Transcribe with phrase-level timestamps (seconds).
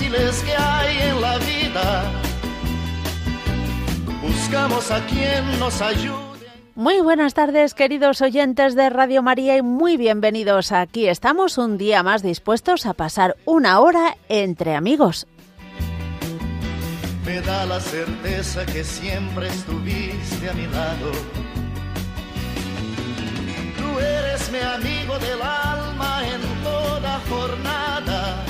[0.00, 2.12] Difíciles que hay en la vida,
[4.22, 6.18] buscamos a quien nos ayude.
[6.74, 10.72] Muy buenas tardes, queridos oyentes de Radio María, y muy bienvenidos.
[10.72, 15.26] Aquí estamos un día más dispuestos a pasar una hora entre amigos.
[17.26, 21.12] Me da la certeza que siempre estuviste a mi lado.
[23.76, 28.49] Tú eres mi amigo del alma en toda jornada.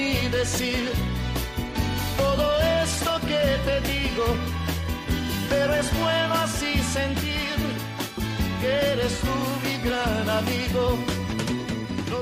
[0.00, 0.90] Ni decir
[2.16, 2.46] todo
[2.82, 4.26] esto que te digo,
[5.48, 7.56] pero es bueno así sentir
[8.60, 10.98] que eres tú mi gran amigo.
[12.10, 12.18] No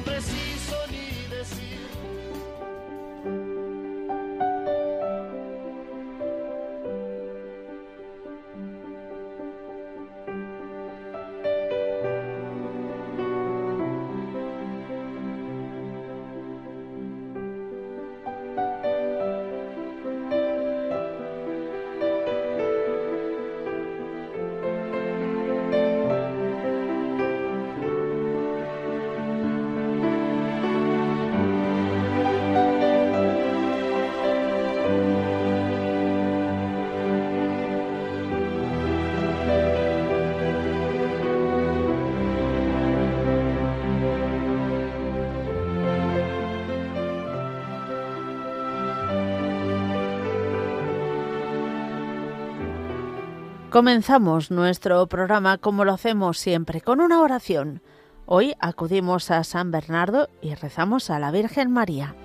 [53.79, 57.81] Comenzamos nuestro programa como lo hacemos siempre, con una oración.
[58.27, 62.17] Hoy acudimos a San Bernardo y rezamos a la Virgen María.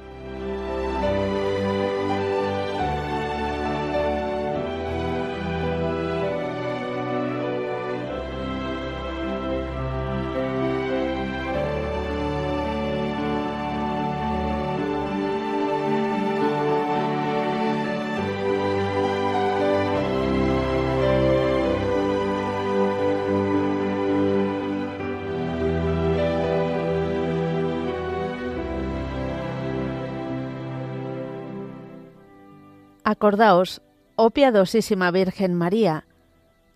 [33.23, 33.81] Acordaos,
[34.17, 36.05] oh piadosísima Virgen María,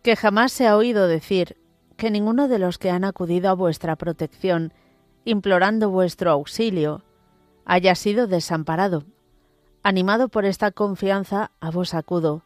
[0.02, 1.58] que jamás se ha oído decir
[1.98, 4.72] que ninguno de los que han acudido a vuestra protección,
[5.26, 7.04] implorando vuestro auxilio,
[7.66, 9.04] haya sido desamparado.
[9.84, 12.44] Animado por esta confianza, a vos acudo,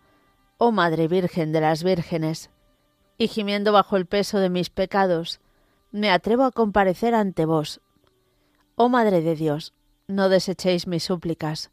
[0.57, 2.49] oh Madre Virgen de las Vírgenes,
[3.19, 5.41] y gimiendo bajo el peso de mis pecados,
[5.91, 7.81] me atrevo a comparecer ante vos.
[8.73, 9.75] Oh Madre de Dios,
[10.07, 11.69] no desechéis mis súplicas,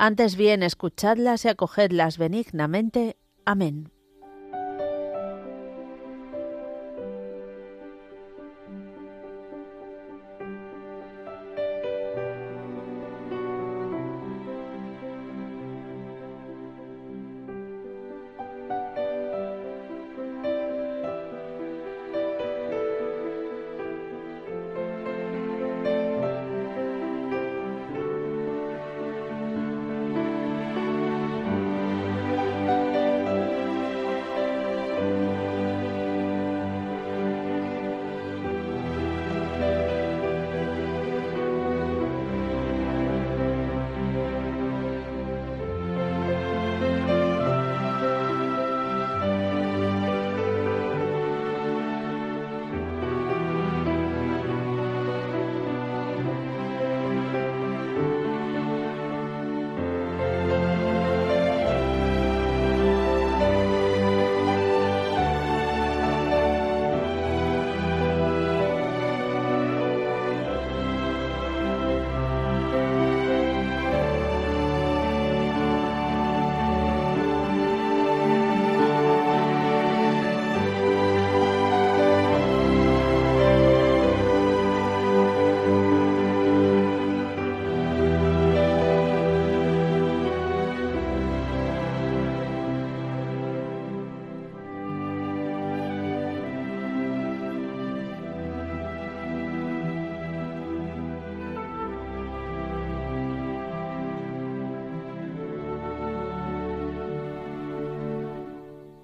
[0.00, 3.18] antes bien, escuchadlas y acogedlas benignamente.
[3.44, 3.92] Amén.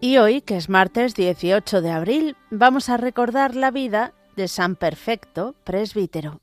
[0.06, 4.76] Y hoy, que es martes 18 de abril, vamos a recordar la vida de San
[4.76, 6.41] Perfecto, presbítero.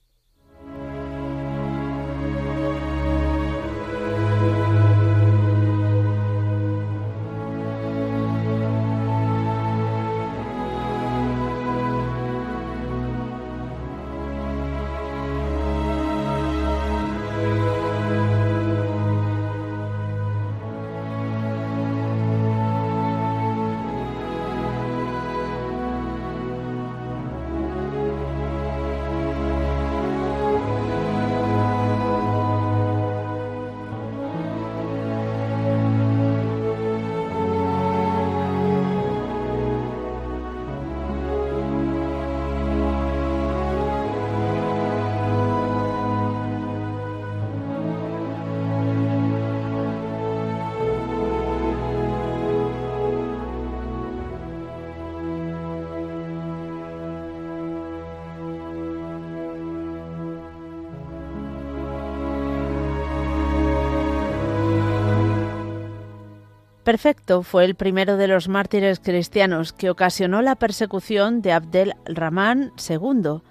[66.94, 72.72] Perfecto fue el primero de los mártires cristianos que ocasionó la persecución de Abdel Rahman
[72.88, 73.42] II,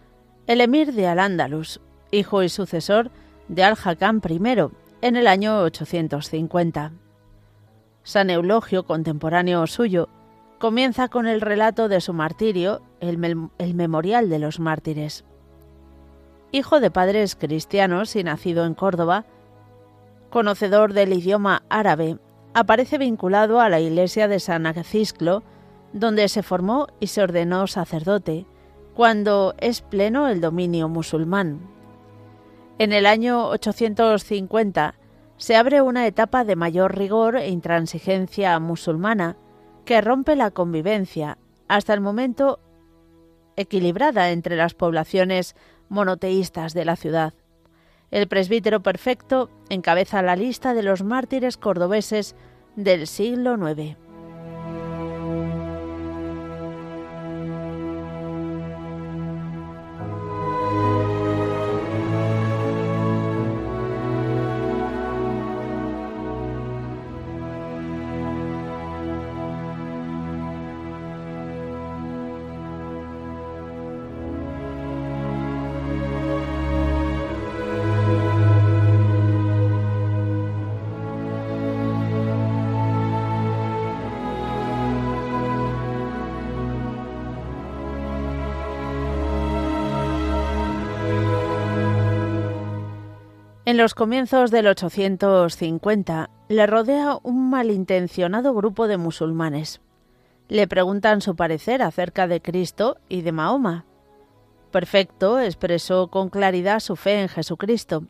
[0.46, 1.80] el emir de Al-Ándalus,
[2.12, 3.10] hijo y sucesor
[3.48, 4.40] de Al-Hakam I,
[5.00, 6.92] en el año 850.
[8.04, 10.08] San Eulogio, contemporáneo suyo,
[10.60, 15.24] comienza con el relato de su martirio, el, el memorial de los mártires.
[16.52, 19.24] Hijo de padres cristianos y nacido en Córdoba,
[20.30, 22.18] conocedor del idioma árabe
[22.54, 25.42] aparece vinculado a la iglesia de San Acisclo,
[25.92, 28.46] donde se formó y se ordenó sacerdote,
[28.94, 31.60] cuando es pleno el dominio musulmán.
[32.78, 34.94] En el año 850
[35.36, 39.36] se abre una etapa de mayor rigor e intransigencia musulmana
[39.84, 41.38] que rompe la convivencia,
[41.68, 42.60] hasta el momento
[43.56, 45.56] equilibrada entre las poblaciones
[45.88, 47.34] monoteístas de la ciudad.
[48.12, 52.36] El presbítero perfecto encabeza la lista de los mártires cordobeses
[52.76, 53.96] del siglo IX.
[93.72, 99.80] En los comienzos del 850 le rodea un malintencionado grupo de musulmanes.
[100.50, 103.86] Le preguntan su parecer acerca de Cristo y de Mahoma.
[104.72, 108.04] Perfecto expresó con claridad su fe en Jesucristo.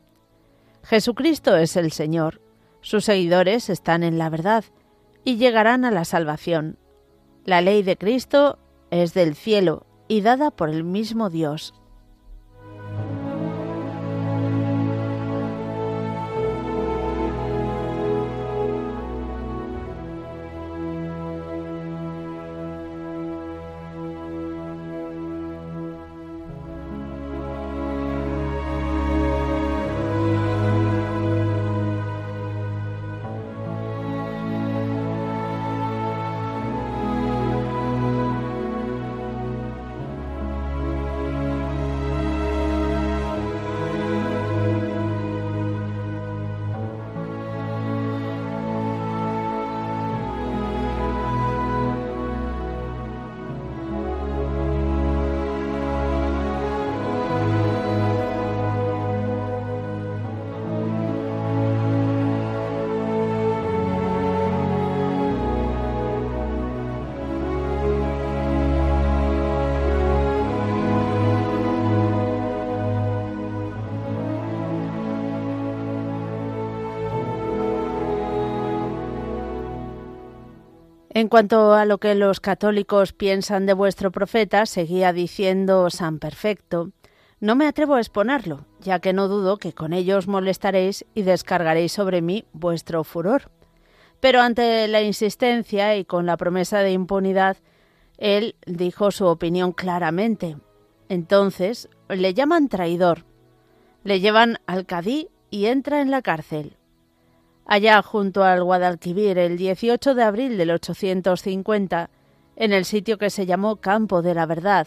[0.82, 2.40] Jesucristo es el Señor,
[2.80, 4.64] sus seguidores están en la verdad
[5.22, 6.76] y llegarán a la salvación.
[7.44, 8.58] La ley de Cristo
[8.90, 11.72] es del cielo y dada por el mismo Dios.
[81.22, 86.90] En cuanto a lo que los católicos piensan de vuestro profeta, seguía diciendo San Perfecto,
[87.38, 91.92] no me atrevo a exponerlo, ya que no dudo que con ellos molestaréis y descargaréis
[91.92, 93.52] sobre mí vuestro furor.
[94.18, 97.56] Pero ante la insistencia y con la promesa de impunidad,
[98.18, 100.56] él dijo su opinión claramente.
[101.08, 103.26] Entonces le llaman traidor,
[104.02, 106.78] le llevan al cadí y entra en la cárcel.
[107.72, 112.10] Allá junto al Guadalquivir, el 18 de abril del 850,
[112.54, 114.86] en el sitio que se llamó Campo de la Verdad,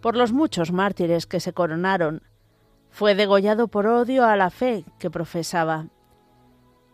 [0.00, 2.24] por los muchos mártires que se coronaron,
[2.90, 5.86] fue degollado por odio a la fe que profesaba.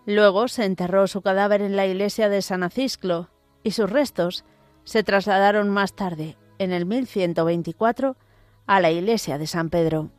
[0.05, 3.31] Luego se enterró su cadáver en la iglesia de San Acisclo
[3.63, 4.45] y sus restos
[4.85, 8.19] se trasladaron más tarde, en el 1124,
[8.67, 10.11] a la iglesia de San Pedro.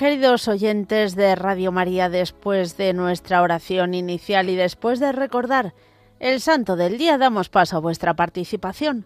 [0.00, 5.74] Queridos oyentes de Radio María, después de nuestra oración inicial y después de recordar
[6.20, 9.04] el santo del día, damos paso a vuestra participación.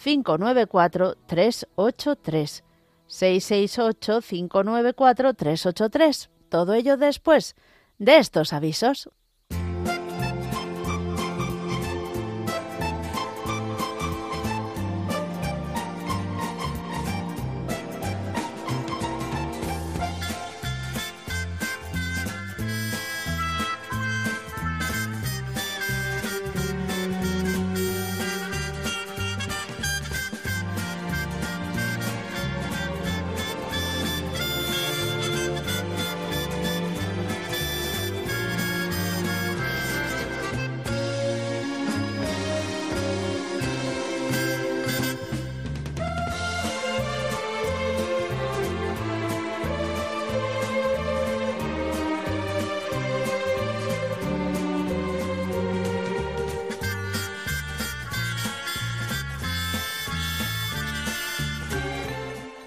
[0.03, 2.65] 594 383
[3.07, 7.57] 668 594 383 todo ello después
[7.99, 9.11] de estos avisos.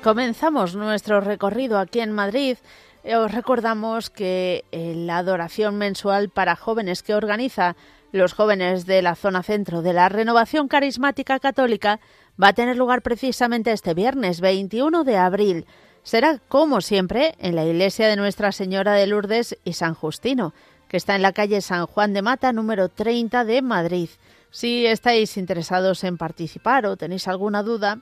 [0.10, 2.58] Comenzamos nuestro recorrido aquí en Madrid.
[3.04, 7.76] Eh, os recordamos que eh, la adoración mensual para jóvenes que organiza
[8.12, 12.00] los jóvenes de la zona centro de la Renovación Carismática Católica
[12.42, 15.68] va a tener lugar precisamente este viernes 21 de abril.
[16.02, 20.56] Será, como siempre, en la iglesia de Nuestra Señora de Lourdes y San Justino,
[20.88, 24.10] que está en la calle San Juan de Mata, número 30 de Madrid.
[24.50, 28.00] Si estáis interesados en participar o tenéis alguna duda,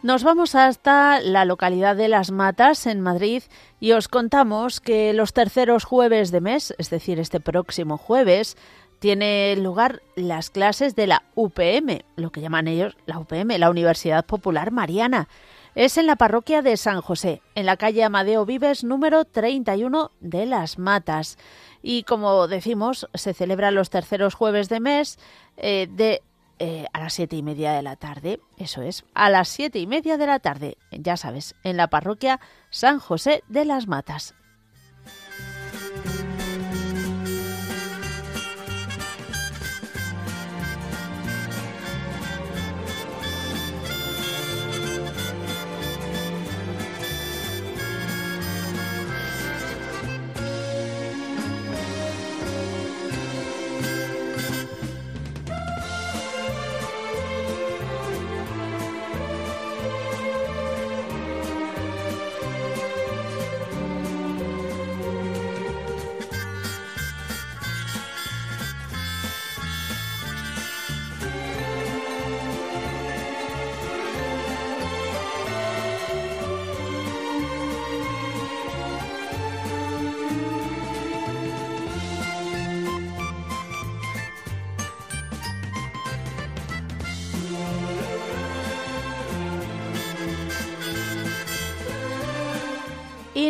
[0.02, 3.44] Nos vamos hasta la localidad de Las Matas, en Madrid,
[3.82, 8.56] y os contamos que los terceros jueves de mes, es decir, este próximo jueves,
[9.00, 14.26] tiene lugar las clases de la UPM, lo que llaman ellos la UPM, la Universidad
[14.26, 15.28] Popular Mariana.
[15.76, 20.46] Es en la parroquia de San José, en la calle Amadeo Vives número 31 de
[20.46, 21.38] Las Matas.
[21.82, 25.20] Y como decimos, se celebra los terceros jueves de mes
[25.58, 26.22] eh, de
[26.60, 28.40] eh, a las siete y media de la tarde.
[28.58, 32.40] Eso es, a las siete y media de la tarde, ya sabes, en la parroquia
[32.70, 34.36] San José de las Matas.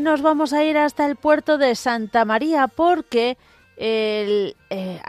[0.09, 3.37] Nos vamos a ir hasta el puerto de Santa María porque
[3.77, 4.99] el, eh,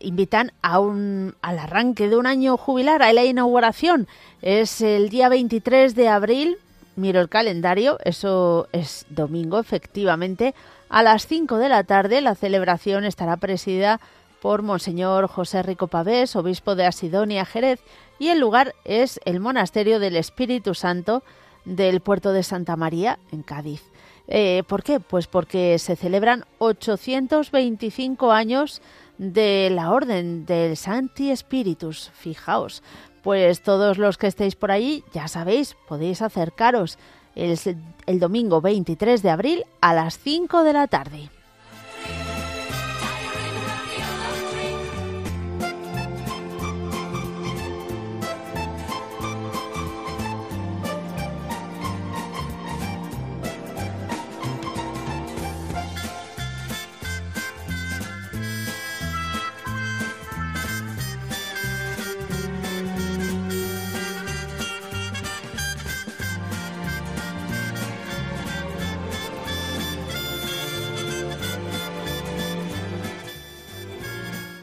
[0.00, 4.08] invitan a un, al arranque de un año jubilar, a la inauguración.
[4.40, 6.56] Es el día 23 de abril,
[6.96, 10.54] miro el calendario, eso es domingo efectivamente,
[10.88, 14.00] a las 5 de la tarde la celebración estará presidida
[14.40, 17.80] por Monseñor José Rico Pavés, obispo de Asidonia, Jerez,
[18.18, 21.22] y el lugar es el Monasterio del Espíritu Santo
[21.66, 23.89] del puerto de Santa María, en Cádiz.
[24.32, 25.00] Eh, ¿Por qué?
[25.00, 28.80] Pues porque se celebran 825 años
[29.18, 32.12] de la Orden del Santi Spiritus.
[32.14, 32.84] Fijaos,
[33.22, 36.96] pues todos los que estéis por ahí, ya sabéis, podéis acercaros
[37.34, 37.58] el,
[38.06, 41.28] el domingo 23 de abril a las 5 de la tarde.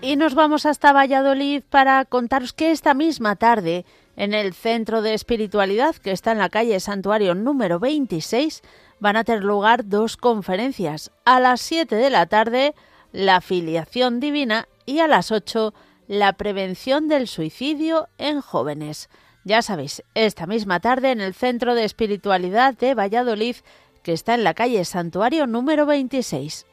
[0.08, 3.84] Y nos vamos hasta Valladolid para contaros que esta misma tarde,
[4.16, 8.62] en el Centro de Espiritualidad, que está en la calle Santuario número 26,
[9.02, 11.12] van a tener lugar dos conferencias.
[11.26, 12.74] A las 7 de la tarde,
[13.12, 15.74] la filiación divina y a las 8,
[16.08, 19.10] la prevención del suicidio en jóvenes.
[19.44, 23.58] Ya sabéis, esta misma tarde en el Centro de Espiritualidad de Valladolid,
[24.04, 26.66] que está en la calle Santuario número 26.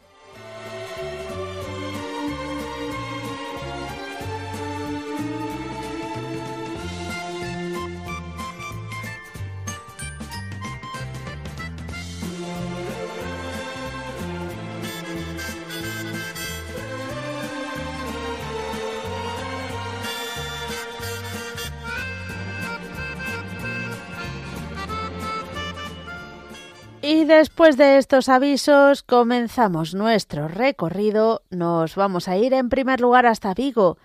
[27.06, 31.42] Y después de estos avisos comenzamos nuestro recorrido.
[31.50, 33.98] Nos vamos a ir en primer lugar hasta Vigo.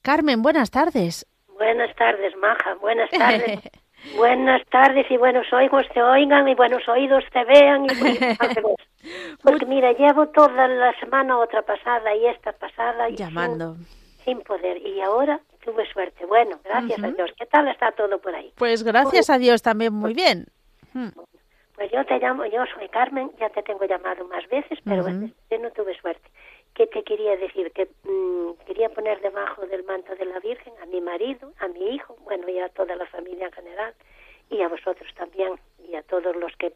[0.00, 1.26] Carmen, buenas tardes.
[1.48, 2.74] Buenas tardes, Maja.
[2.76, 3.60] Buenas tardes.
[4.16, 7.84] buenas tardes y buenos oídos te oigan y buenos oídos te vean.
[7.84, 7.88] Y
[9.42, 13.10] Porque mira, llevo toda la semana otra pasada y esta pasada.
[13.10, 13.76] Llamando.
[14.24, 14.78] Sin, poder.
[14.78, 16.24] Y ahora tuve suerte.
[16.24, 17.30] Bueno, gracias a Dios.
[17.38, 18.50] ¿Qué tal está todo por ahí?
[18.56, 20.46] Pues gracias a Dios también muy bien.
[20.94, 21.10] Hmm.
[21.76, 25.58] Pues yo te llamo, yo soy Carmen, ya te tengo llamado más veces, pero yo
[25.58, 26.28] no tuve suerte.
[26.74, 27.70] ¿Qué te quería decir?
[27.72, 31.94] Que mm, quería poner debajo del manto de la Virgen a mi marido, a mi
[31.94, 33.94] hijo, bueno, y a toda la familia en general,
[34.50, 35.54] y a vosotros también,
[35.86, 36.72] y a todos los que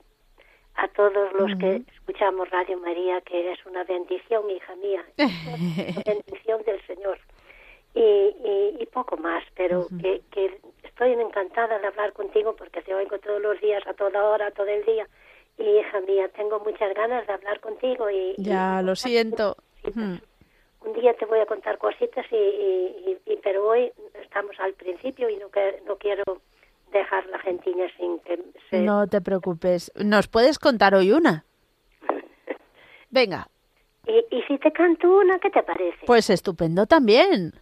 [0.77, 6.63] a todos los que escuchamos Radio María, que es una bendición, hija mía, una bendición
[6.65, 7.19] del Señor.
[7.93, 8.35] Y,
[8.79, 10.61] y, poco más, pero que, que
[11.01, 14.67] estoy encantada de hablar contigo porque te oigo todos los días, a toda hora, todo
[14.67, 15.09] el día.
[15.57, 18.11] Y hija mía, tengo muchas ganas de hablar contigo.
[18.11, 19.57] y Ya, lo siento.
[19.95, 23.91] Un día te voy a contar cositas, y, y, pero hoy
[24.23, 26.25] estamos al principio y no, que, no quiero
[26.93, 28.81] dejar la gentiña sin que se...
[28.81, 29.93] No te preocupes.
[29.95, 31.45] ¿Nos puedes contar hoy una?
[33.11, 33.49] Venga.
[34.07, 35.99] ¿Y, ¿Y si te canto una, qué te parece?
[36.07, 37.55] Pues estupendo también.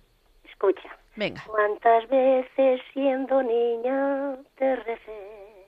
[0.44, 0.97] Escucha.
[1.18, 5.66] ¿Cuántas veces siendo niña te recé?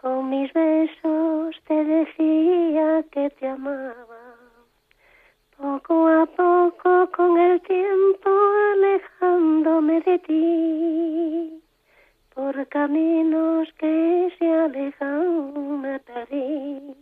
[0.00, 4.34] Con mis besos te decía que te amaba.
[5.58, 8.30] Poco a poco con el tiempo
[8.72, 11.62] alejándome de ti.
[12.34, 16.96] Por caminos que se alejan me perdí.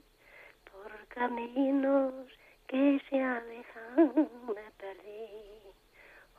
[0.72, 2.14] Por caminos
[2.66, 4.69] que se alejan me.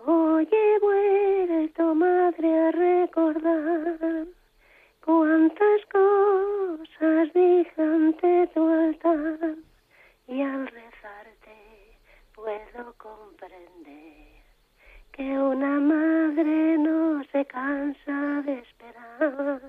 [0.05, 4.25] Hoy he vuelto, madre, a recordar
[5.05, 9.55] cuántas cosas dije ante tu altar
[10.27, 11.97] y al rezarte
[12.33, 14.41] puedo comprender
[15.11, 19.61] que una madre no se cansa de esperar,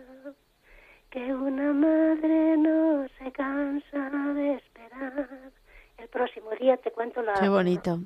[1.10, 5.28] que una madre no se cansa de esperar.
[5.98, 7.34] El próximo día te cuento la...
[7.34, 7.98] Qué bonito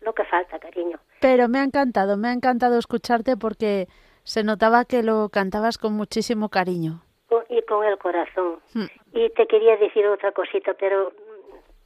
[0.00, 0.98] lo que falta, cariño.
[1.20, 3.88] Pero me ha encantado, me ha encantado escucharte porque
[4.24, 7.02] se notaba que lo cantabas con muchísimo cariño.
[7.48, 8.60] Y con el corazón.
[8.74, 8.86] Hmm.
[9.12, 11.12] Y te quería decir otra cosita, pero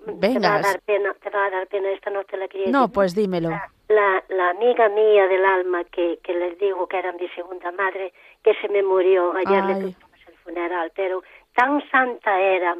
[0.06, 0.40] Venga.
[0.40, 2.70] te va a dar pena, te va a dar pena, esta no te la quería
[2.70, 3.50] No, pues dímelo.
[3.88, 8.12] La, la amiga mía del alma que, que les digo que era mi segunda madre,
[8.42, 11.22] que se me murió, ayer le tuvimos el funeral, pero
[11.54, 12.76] tan santa era,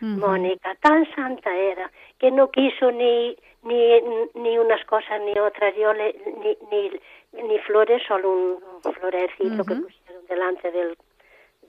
[0.00, 3.36] Mónica, tan santa era, que no quiso ni
[3.66, 4.00] ni,
[4.34, 9.74] ni unas cosas ni otras, yo le, ni, ni, ni flores, solo un, florecito que
[9.74, 10.96] pusieron delante del,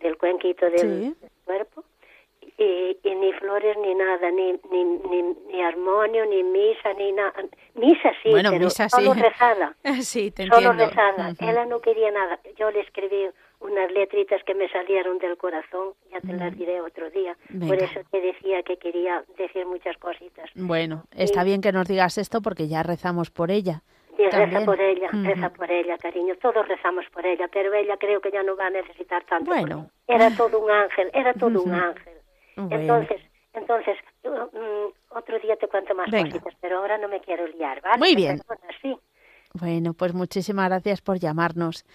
[0.02, 1.84] del cuenquito del, cuerpo.
[2.60, 7.34] Y, y, ni flores ni nada, ni, ni, ni, ni armonio, ni misa, ni nada.
[7.76, 9.22] Misa sí, bueno, pero misa, solo sí.
[9.22, 9.76] rezada.
[10.02, 10.86] sí, te solo entiendo.
[10.86, 11.34] rezada.
[11.40, 12.40] Ella no quería nada.
[12.58, 13.28] Yo le escribí
[13.60, 17.36] unas letritas que me salieron del corazón, ya te las diré otro día.
[17.48, 17.86] Por Venga.
[17.86, 20.50] eso te decía que quería decir muchas cositas.
[20.56, 23.82] Bueno, está bien que nos digas esto porque ya rezamos por ella.
[24.18, 25.24] Y reza por ella, Ujú.
[25.24, 26.36] reza por ella, cariño.
[26.38, 29.46] Todos rezamos por ella, pero ella creo que ya no va a necesitar tanto.
[29.46, 29.90] Bueno.
[30.08, 32.14] Era todo un ángel, era todo un ángel.
[32.56, 32.76] Bueno.
[32.76, 33.22] Entonces,
[33.54, 36.30] entonces, mm, otro día te cuento más Venga.
[36.32, 37.98] cositas, pero ahora no me quiero liar, ¿vale?
[38.00, 38.40] Muy bien.
[38.40, 38.98] perdonas, sí.
[39.54, 41.86] Bueno, pues muchísimas gracias por llamarnos.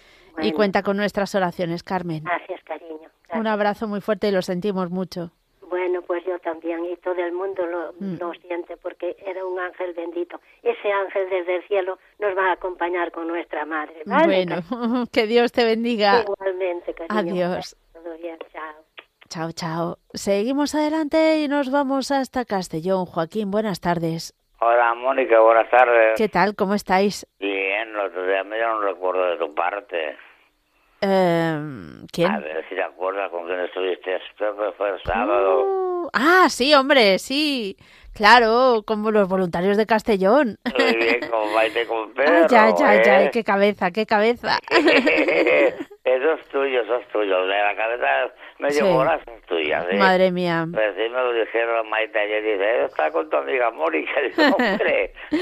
[0.41, 2.23] Y cuenta con nuestras oraciones, Carmen.
[2.23, 2.97] Gracias, cariño.
[2.99, 3.39] gracias.
[3.39, 5.31] Un abrazo muy fuerte y lo sentimos mucho.
[5.69, 8.17] Bueno, pues yo también, y todo el mundo lo, Mm.
[8.19, 10.39] lo siente, porque era un ángel bendito.
[10.61, 14.45] Ese ángel desde el cielo nos va a acompañar con nuestra madre, ¿vale?
[14.45, 14.55] Bueno,
[15.11, 16.21] que Dios te bendiga.
[16.23, 17.45] Igualmente, cariño.
[17.47, 17.75] Adiós.
[17.93, 18.83] Todo bien, chao.
[19.29, 19.97] Chao, chao.
[20.13, 23.05] Seguimos adelante y nos vamos hasta Castellón.
[23.05, 24.35] Joaquín, buenas tardes.
[24.65, 26.13] Hola, Mónica, buenas tardes.
[26.15, 26.55] ¿Qué tal?
[26.55, 27.27] ¿Cómo estáis?
[27.37, 30.15] Bien, el otro día me dieron un recuerdo de tu parte.
[31.01, 31.59] Eh,
[32.13, 32.31] ¿Quién?
[32.31, 34.21] A ver si te acuerdas con quién estuviste.
[34.37, 35.65] Creo que fue el sábado.
[35.65, 37.75] Uh, ah, sí, hombre, sí.
[38.13, 40.57] Claro, como los voluntarios de Castellón.
[40.79, 42.47] Muy bien, con baile con perro.
[42.49, 43.31] Ay, ay, ay, ¿eh?
[43.33, 44.59] qué cabeza, qué cabeza.
[44.69, 47.45] eso es tuyo, eso es tuyo.
[47.47, 48.91] De la cabeza medio Sí.
[48.93, 49.97] bola es tuya, ¿sí?
[49.97, 50.65] Madre mía.
[50.65, 55.13] Sí me lo dijeron Maite ayer, dice, "Eh, está con tu amiga Mónica, dice, hombre.
[55.29, 55.37] Sí,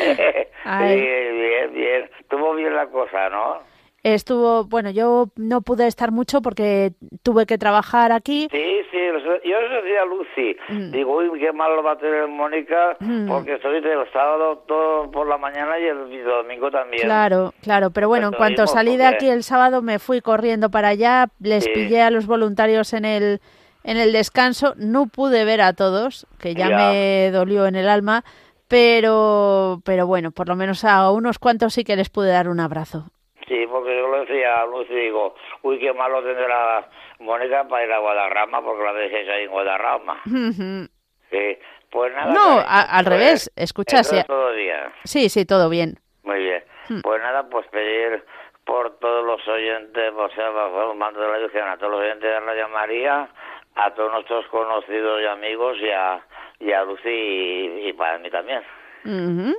[0.66, 2.10] bien, bien.
[2.20, 3.60] Estuvo bien la cosa, ¿no?
[4.04, 8.48] Estuvo, bueno, yo no pude estar mucho porque tuve que trabajar aquí.
[8.52, 8.98] Sí, sí,
[9.44, 10.58] yo decía a Lucy.
[10.70, 10.92] Mm.
[10.92, 13.28] Digo, uy, qué mal lo va a tener Mónica, Mm.
[13.28, 17.04] porque estoy del sábado todo por la mañana y el domingo también.
[17.04, 20.20] Claro, claro, pero bueno, en Pues cuanto mismo, salí de aquí el sábado me fui
[20.22, 21.70] corriendo para allá, les Sí.
[21.72, 23.40] pillé a los voluntarios en el
[23.84, 26.78] en el descanso, no pude ver a todos, que ya, Ya.
[26.78, 28.24] me dolió en el alma,
[28.68, 32.60] pero pero bueno, por lo menos a unos cuantos sí que les pude dar un
[32.60, 33.10] abrazo.
[33.52, 36.88] Sí, porque yo le decía a Lucy, digo, uy, qué mal lo tendrá
[37.20, 40.22] Mónica para ir a Guadarrama, porque la dejéis ahí en Guadarrama.
[40.26, 41.58] Sí,
[41.90, 42.32] pues nada.
[42.34, 44.94] No, a- al pues, revés, escucha, si- todo día.
[45.04, 45.96] Sí, sí, todo bien.
[46.24, 46.64] Muy bien.
[46.88, 47.02] Hmm.
[47.02, 48.24] Pues nada, pues pedir
[48.66, 52.02] por todos los oyentes, o sea, bajo el mando de la Virgen, a todos los
[52.02, 53.28] oyentes de Radio María,
[53.76, 56.26] a todos nuestros conocidos y amigos y a,
[56.60, 58.62] y a Lucy y, y para mí también.
[59.04, 59.56] Ujú.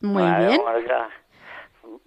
[0.00, 0.60] Muy Vale, bien.
[0.64, 1.08] Mónica.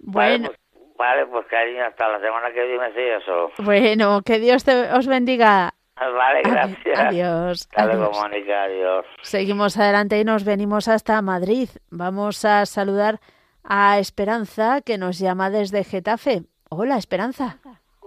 [0.00, 0.58] Vale pues,
[1.00, 3.50] vale, pues cariño, hasta la semana que viene sí eso.
[3.58, 5.74] Bueno, que Dios te, os bendiga.
[6.00, 6.98] Vale, Adi- gracias.
[6.98, 7.68] Adiós.
[7.74, 8.18] Hasta luego, adiós.
[8.22, 9.04] Mónica, adiós.
[9.22, 11.68] Seguimos adelante y nos venimos hasta Madrid.
[11.90, 13.18] Vamos a saludar
[13.64, 16.42] a Esperanza, que nos llama desde Getafe.
[16.70, 17.58] Hola, Esperanza.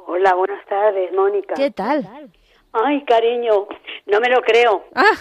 [0.07, 1.53] Hola, buenas tardes, Mónica.
[1.55, 2.07] ¿Qué tal?
[2.71, 3.67] Ay, cariño,
[4.07, 5.11] no me lo creo, Ah,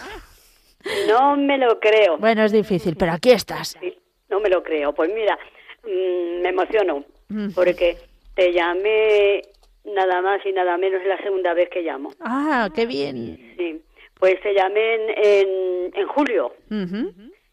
[1.09, 2.17] no me lo creo.
[2.19, 3.77] bueno, es difícil, pero aquí estás.
[3.81, 3.99] Sí,
[4.31, 4.95] no me lo creo.
[4.95, 5.39] Pues mira,
[5.85, 7.53] mm, me emociono Mm.
[7.55, 7.97] porque
[8.35, 9.43] te llamé
[9.85, 12.11] nada más y nada menos la segunda vez que llamo.
[12.21, 13.55] Ah, qué bien.
[13.57, 13.81] Sí,
[14.19, 16.55] pues te llamé en, en, en julio.
[16.71, 17.13] Ujú.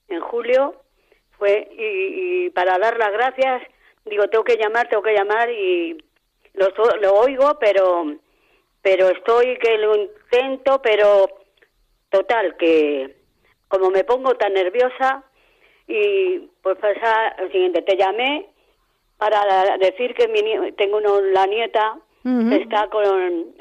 [0.09, 0.75] En julio
[1.37, 3.63] fue y, y para dar las gracias
[4.05, 5.97] digo tengo que llamar, tengo que llamar y
[6.53, 6.67] lo,
[7.01, 8.15] lo oigo, pero
[8.81, 11.27] pero estoy que lo intento, pero
[12.09, 13.15] total que
[13.67, 15.23] como me pongo tan nerviosa
[15.87, 18.48] y pues pasa lo siguiente, te llamé
[19.19, 21.99] para decir que mi tengo uno- la nieta
[22.51, 23.53] está con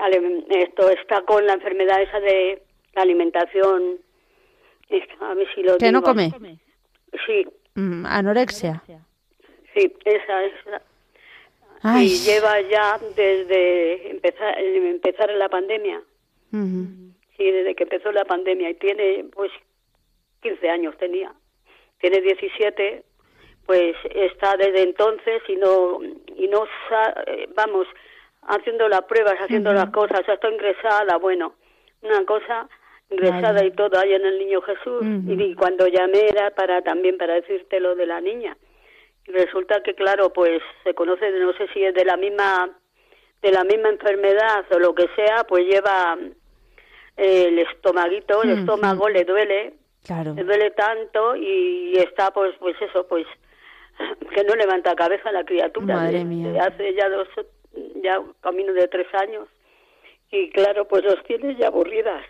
[0.50, 2.62] esto está con la enfermedad esa de
[2.94, 3.98] la alimentación
[5.20, 6.30] a ver si lo Que no come.
[7.26, 8.82] Sí, Mm, anorexia.
[9.74, 10.52] sí, esa es.
[12.02, 16.02] Y lleva ya desde empezar, empezar la pandemia.
[16.50, 18.70] Sí, desde que empezó la pandemia.
[18.70, 19.52] Y tiene, pues,
[20.42, 21.32] 15 años tenía.
[22.00, 23.04] Tiene 17,
[23.68, 26.00] pues está desde entonces y no,
[26.36, 26.64] y no
[27.54, 27.86] vamos,
[28.46, 30.20] haciendo las pruebas, haciendo las cosas.
[30.20, 31.52] O sea, está ingresada, bueno,
[32.00, 32.66] una cosa
[33.10, 35.02] ingresada y todo ahí en el Niño Jesús.
[35.26, 38.56] Y, y cuando llamé era para también para decirte lo de la niña.
[39.26, 42.70] Y resulta que, claro, pues se conoce, no sé si es de la misma
[43.42, 46.16] de la misma enfermedad o lo que sea, pues lleva
[47.18, 49.74] eh, el estomaguito, el estómago le duele,
[50.06, 50.32] Claro.
[50.34, 53.26] le duele tanto y está pues pues eso, pues
[54.34, 55.96] que no levanta cabeza la criatura.
[55.96, 56.52] Madre mía.
[56.52, 57.28] de hace ya dos,
[58.02, 59.48] ya camino de tres años
[60.30, 62.22] y claro, pues los tiene ya aburridas,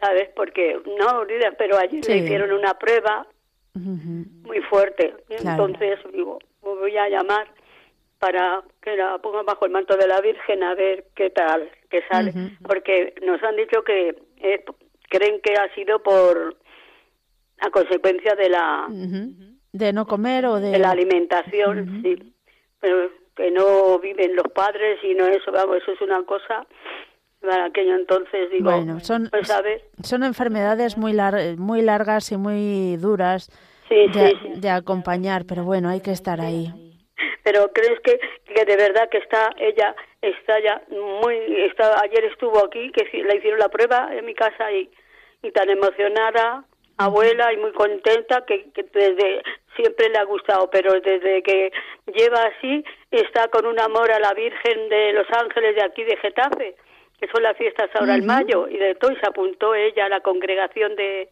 [0.00, 0.28] ¿sabes?
[0.36, 3.26] Porque no aburridas, pero allí le hicieron una prueba
[3.74, 5.14] muy fuerte.
[5.28, 7.48] Entonces digo, voy a llamar
[8.18, 12.02] para que la pongan bajo el manto de la Virgen a ver qué tal, qué
[12.10, 14.14] sale, porque nos han dicho que
[15.08, 16.56] creen que ha sido por
[17.60, 18.88] a consecuencia de la
[19.72, 22.34] de no comer o de, la alimentación, sí,
[22.80, 26.66] pero que no viven los padres y no eso, vamos, eso es una cosa
[27.40, 29.50] para aquello entonces digo, bueno, son, pues
[30.02, 31.14] son enfermedades muy
[31.56, 33.50] muy largas y muy duras
[33.88, 36.72] de, acompañar, pero bueno, hay que estar ahí.
[37.42, 38.20] Pero crees que,
[38.54, 40.82] que de verdad que está ella está ya
[41.20, 44.90] muy está ayer estuvo aquí que le hicieron la prueba en mi casa y,
[45.42, 46.64] y tan emocionada
[47.04, 49.42] abuela y muy contenta que, desde
[49.76, 51.72] siempre le ha gustado, pero desde que
[52.06, 56.16] lleva así está con un amor a la Virgen de los Ángeles de aquí de
[56.16, 56.76] Getafe,
[57.18, 60.08] que son las fiestas ahora en mayo, y de todo y se apuntó ella a
[60.08, 61.30] la congregación de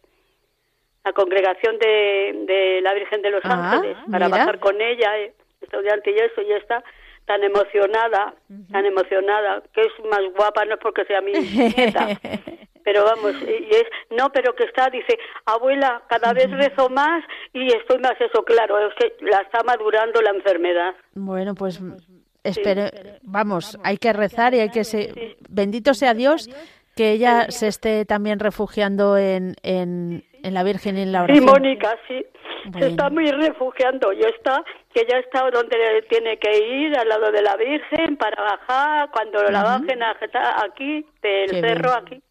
[1.03, 5.33] la congregación de, de la Virgen de los ah, Ángeles para bajar con ella, eh,
[5.61, 6.83] estudiante y eso, y está
[7.25, 8.33] tan emocionada,
[8.71, 12.07] tan emocionada, que es más guapa, no es porque sea mi nieta,
[12.83, 17.67] pero vamos, y es, no, pero que está, dice, abuela, cada vez rezo más y
[17.67, 20.95] estoy más eso, claro, es que la está madurando la enfermedad.
[21.13, 21.81] Bueno, pues
[22.43, 22.83] espero,
[23.21, 26.49] vamos, hay que rezar y hay que ser, bendito sea Dios
[26.95, 31.45] que ella se esté también refugiando en, en, en la Virgen y en la oración.
[31.45, 32.25] Sí, Mónica, sí.
[32.77, 34.11] Se está muy refugiando.
[34.11, 34.63] Y está,
[34.93, 35.77] que ya está donde
[36.09, 40.17] tiene que ir, al lado de la Virgen, para bajar, cuando la bajen a,
[40.65, 42.21] aquí, del cerro aquí.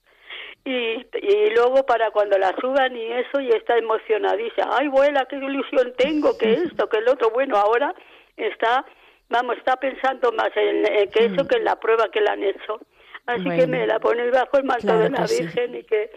[0.69, 4.69] Y, y luego para cuando la suban y eso, y está emocionadísima.
[4.79, 7.31] Ay, abuela, qué ilusión tengo, que esto, que el otro.
[7.31, 7.95] Bueno, ahora
[8.37, 8.85] está,
[9.31, 12.81] vamos, está pensando más en, que eso que en la prueba que le han hecho.
[13.25, 16.11] Así que me la pone bajo el manto de la Virgen y que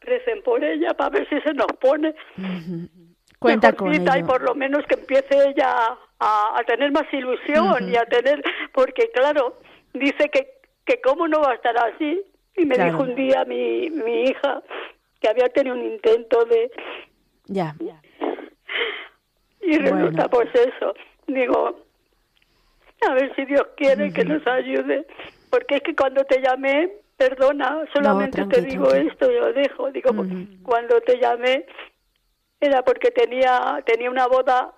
[0.00, 2.14] recen por ella para ver si se nos pone.
[3.38, 8.06] Cuenta con y por lo menos que empiece ella a, tener más ilusión y a
[8.06, 9.58] tener, porque claro,
[9.92, 12.24] dice que, que cómo no va a estar así.
[12.56, 14.62] Y me dijo un día mi, mi hija
[15.20, 16.70] que había tenido un intento de...
[17.46, 17.74] Ya.
[19.60, 20.94] Y resulta pues eso.
[21.26, 21.80] Digo,
[23.08, 25.06] a ver si Dios quiere que nos ayude.
[25.50, 29.90] Porque es que cuando te llamé, perdona, solamente te digo esto y lo dejo.
[29.90, 30.10] Digo,
[30.62, 31.66] cuando te llamé
[32.60, 34.72] era porque tenía tenía una boda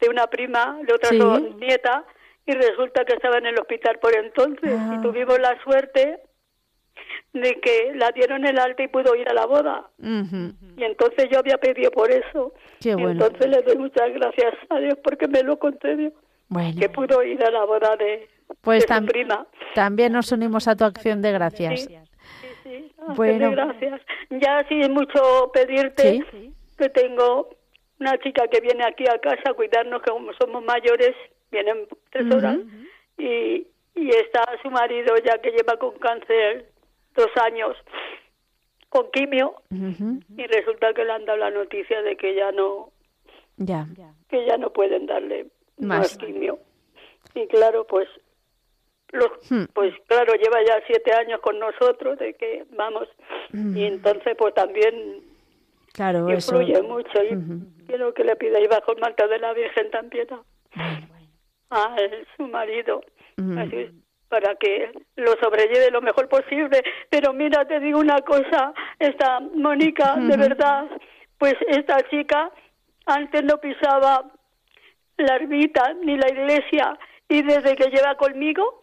[0.00, 2.04] de una prima, de otra nieta,
[2.46, 4.70] y resulta que estaba en el hospital por entonces.
[4.70, 5.00] Y ah.
[5.02, 6.20] tuvimos la suerte
[7.32, 9.90] de que la dieron el alta y pudo ir a la boda.
[9.98, 12.52] Y entonces yo había pedido por eso.
[12.80, 16.12] y entonces le doy muchas gracias a Dios porque me lo concedió.
[16.78, 18.28] Que pudo ir a la boda de,
[18.60, 19.46] pues prima.
[19.74, 21.80] También nos unimos a tu acción de gracias.
[21.80, 21.98] Sí,
[22.62, 23.50] sí, bueno.
[23.50, 24.00] gracias.
[24.30, 26.24] Ya sin mucho pedirte
[26.78, 27.50] que tengo
[27.98, 31.14] una chica que viene aquí a casa a cuidarnos, que como somos mayores,
[31.50, 32.58] vienen tres horas,
[33.18, 36.66] y, y está su marido ya que lleva con cáncer
[37.14, 37.76] dos años
[38.88, 42.90] con quimio y resulta que le han dado la noticia de que ya no
[43.56, 43.86] ya.
[44.28, 45.46] que ya no pueden darle
[45.78, 46.58] más, quimio.
[47.34, 48.08] Y claro pues
[49.48, 49.64] Hmm.
[49.72, 53.08] pues claro, lleva ya siete años con nosotros, de que vamos,
[53.52, 53.76] y hmm.
[53.76, 55.22] entonces pues también
[55.92, 57.22] claro, influye mucho.
[57.22, 60.26] Y quiero que le ahí bajo el manto de la Virgen también
[61.70, 61.96] a,
[62.36, 63.02] su marido,
[64.34, 66.82] para que lo sobrelleve lo mejor posible.
[67.08, 70.86] Pero mira, te digo una cosa, esta Mónica, de verdad,
[71.38, 72.50] pues esta chica
[73.06, 74.24] antes no pisaba
[75.18, 78.82] la ermita ni la iglesia y desde que lleva conmigo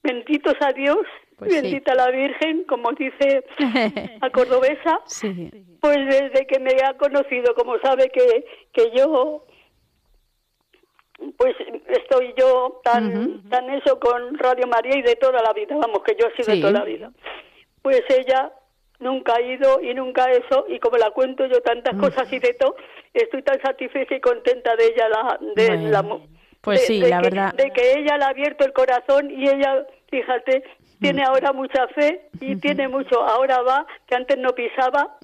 [0.00, 1.04] Benditos a Dios,
[1.36, 3.44] pues bendita la Virgen, como dice
[4.22, 5.00] la cordobesa.
[5.80, 9.44] Pues desde que me ha conocido, como sabe que, que yo,
[11.36, 11.54] pues
[11.88, 16.16] estoy yo tan, tan eso con Radio María y de toda la vida, vamos, que
[16.18, 17.10] yo he sido de toda la vida.
[17.82, 18.52] Pues ella
[19.00, 22.54] nunca ha ido y nunca eso, y como la cuento yo tantas cosas y de
[22.54, 22.76] todo,
[23.14, 26.04] estoy tan satisfecha y contenta de ella, la, de la
[26.60, 27.54] pues sí, de la que, verdad.
[27.54, 30.64] De que ella le ha abierto el corazón y ella, fíjate,
[31.00, 31.26] tiene mm.
[31.26, 33.22] ahora mucha fe y tiene mucho.
[33.22, 35.18] Ahora va, que antes no pisaba,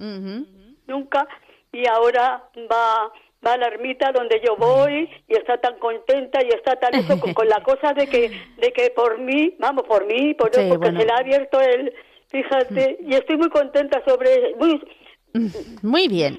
[0.87, 1.27] nunca,
[1.71, 3.11] y ahora va
[3.45, 7.19] va a la ermita donde yo voy y está tan contenta y está tan eso
[7.19, 11.05] con, la cosa de que de que por mí vamos por mí por porque se
[11.05, 11.93] le ha abierto el
[12.29, 14.81] fíjate y estoy muy contenta sobre muy
[15.81, 16.37] muy bien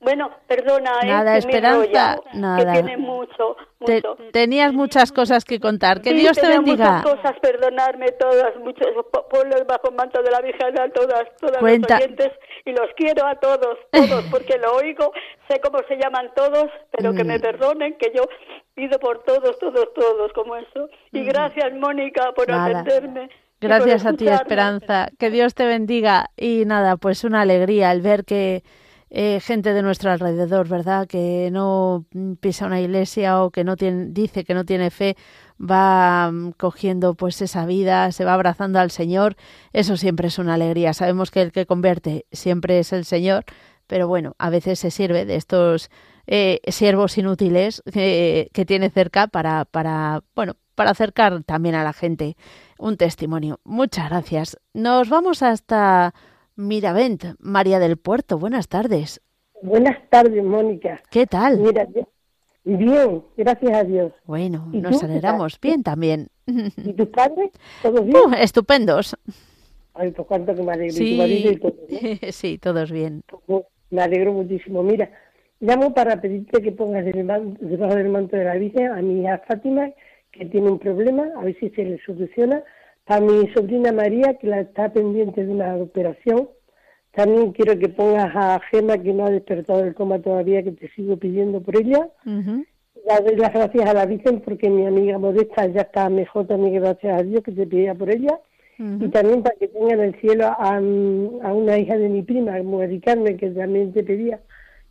[0.00, 0.92] Bueno, perdona.
[1.04, 2.56] Nada, que me he Esperanza, nada.
[2.58, 4.16] Que tiene mucho, Te- mucho.
[4.32, 6.00] tenías muchas cosas que contar.
[6.00, 7.02] Que Sí, Dios te bendiga.
[7.02, 8.88] muchas cosas, perdonarme todas, muchos,
[9.30, 11.96] ponlos bajo manto de la Virgen a todas, todas Cuenta.
[11.96, 12.32] los oyentes
[12.64, 15.12] y los quiero a todos, todos, porque lo oigo,
[15.50, 17.42] sé cómo se llaman todos, pero que me Mm.
[17.42, 18.22] perdonen, que yo
[18.74, 20.88] pido por todos, todos, todos, como eso.
[21.12, 22.52] Y gracias, Mónica, por Mm.
[22.52, 22.80] Nada.
[22.80, 23.28] atenderme.
[23.60, 24.26] Gracias a ti.
[24.26, 25.08] Esperanza.
[25.18, 26.30] Que Dios te bendiga.
[26.38, 28.62] Y nada, pues una alegría el ver que
[29.10, 31.06] eh, gente de nuestro alrededor, ¿verdad?
[31.08, 32.06] Que no
[32.40, 35.16] pisa una iglesia o que no tiene, dice que no tiene fe,
[35.60, 39.36] va mm, cogiendo pues esa vida, se va abrazando al Señor.
[39.72, 40.94] Eso siempre es una alegría.
[40.94, 43.44] Sabemos que el que convierte siempre es el Señor,
[43.86, 45.90] pero bueno, a veces se sirve de estos
[46.28, 49.66] eh, siervos inútiles que, que tiene cerca para,
[50.36, 52.36] bueno, para acercar también a la gente
[52.78, 53.58] un testimonio.
[53.64, 54.56] Muchas gracias.
[54.72, 56.14] Nos vamos hasta
[56.60, 58.38] Miravent, María del Puerto.
[58.38, 59.20] Buenas tardes.
[59.62, 61.00] Buenas tardes, Mónica.
[61.10, 61.58] ¿Qué tal?
[61.58, 61.86] Mira,
[62.64, 64.12] bien, gracias a Dios.
[64.26, 65.58] Bueno, ¿Y nos alegramos.
[65.60, 66.28] Bien también.
[66.46, 67.50] ¿Y tus padres?
[67.82, 68.16] ¿Todos bien?
[68.16, 69.16] Uh, estupendos.
[69.94, 70.94] Ay, pues cuánto que me alegro.
[70.94, 71.10] ¿Y Sí.
[71.12, 72.18] tu marido y todo, ¿no?
[72.32, 73.22] sí, todos bien.
[73.46, 74.82] Pues, Me alegro muchísimo.
[74.82, 75.10] Mira,
[75.60, 79.90] llamo para pedirte que pongas debajo del manto de la Virgen a mi hija Fátima,
[80.30, 82.62] que tiene un problema, a ver si se le soluciona.
[83.10, 86.48] A mi sobrina María, que la está pendiente de una operación.
[87.12, 90.88] También quiero que pongas a Gema, que no ha despertado del coma todavía, que te
[90.90, 92.08] sigo pidiendo por ella.
[93.08, 96.74] La doy las gracias a la Virgen porque mi amiga Modesta ya está mejor también,
[96.80, 98.38] gracias a Dios, que te pedía por ella.
[99.06, 102.62] Y también para que tenga en el cielo a, a una hija de mi prima,
[102.62, 104.40] Mari Carmen, que también te pedía,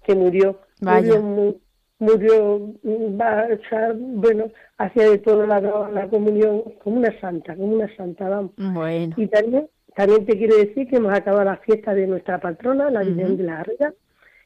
[0.04, 0.60] que murió.
[0.82, 1.20] Vaya.
[1.20, 1.56] Murió, mu-
[2.00, 2.74] murió,
[3.20, 4.46] va, o sea, bueno,
[4.78, 8.52] hacía de todo la, la comunión como una santa, como una santa, vamos.
[8.58, 12.90] Bueno, Y también, también te quiero decir que hemos acabado la fiesta de nuestra patrona,
[12.90, 13.94] la Virgen de la Herrera,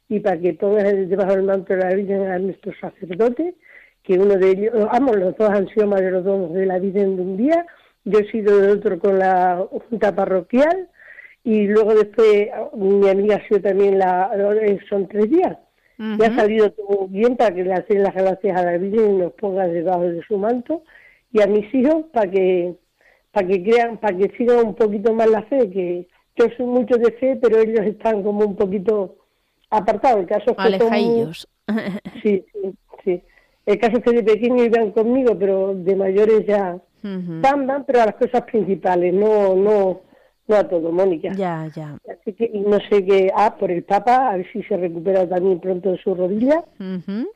[0.09, 3.55] y para que pongas el- debajo del manto de la Virgen a nuestros sacerdotes,
[4.01, 7.37] que uno de ellos, vamos, los dos han sido mayordomos de la Virgen de un
[7.37, 7.65] día,
[8.03, 10.89] yo he sido de otro con la junta parroquial,
[11.43, 14.31] y luego después mi amiga ha sido también la,
[14.89, 15.57] son tres días.
[15.97, 19.17] Ya ha salido todo bien para que le hacen las gracias a la Virgen y
[19.19, 20.83] nos ponga debajo de su manto,
[21.31, 22.75] y a mis hijos para que
[23.31, 26.97] para que crean, para que sigan un poquito más la fe, que yo soy mucho
[26.97, 29.15] de fe, pero ellos están como un poquito
[29.71, 30.19] apartados.
[30.21, 31.47] El caso es que son muy- alejaillos.
[32.21, 32.73] Sí, sí,
[33.03, 33.21] sí.
[33.65, 36.77] El caso es que de pequeños iban conmigo, pero de mayores ya
[37.41, 40.01] van, van, pero a las cosas principales, no, no,
[40.47, 41.33] no a todo, Mónica.
[41.35, 41.97] Ya, ya.
[42.09, 45.27] Así que y no sé qué, ah, por el Papa, a ver si se recupera
[45.27, 47.27] también pronto de su rodilla, Ujú.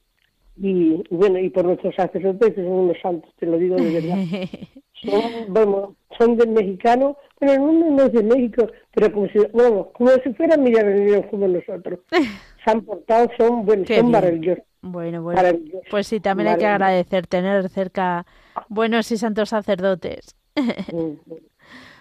[0.58, 3.92] y, y bueno, y por nuestros sacerdotes, que son unos santos, te lo digo de
[3.92, 4.18] verdad.
[5.04, 9.40] son, bueno, son del mexicano, bueno, el mundo no es de México, pero como si,
[9.54, 12.00] bueno, como si fueran millareños como nosotros.
[12.66, 14.12] Se han portado, son, bueno, Qué son bien.
[14.12, 14.64] maravillosos.
[14.82, 15.38] Bueno, bueno.
[15.38, 15.80] Maravilloso.
[15.90, 18.26] Pues sí, también hay que agradecer tener cerca
[18.68, 20.36] buenos y santos sacerdotes.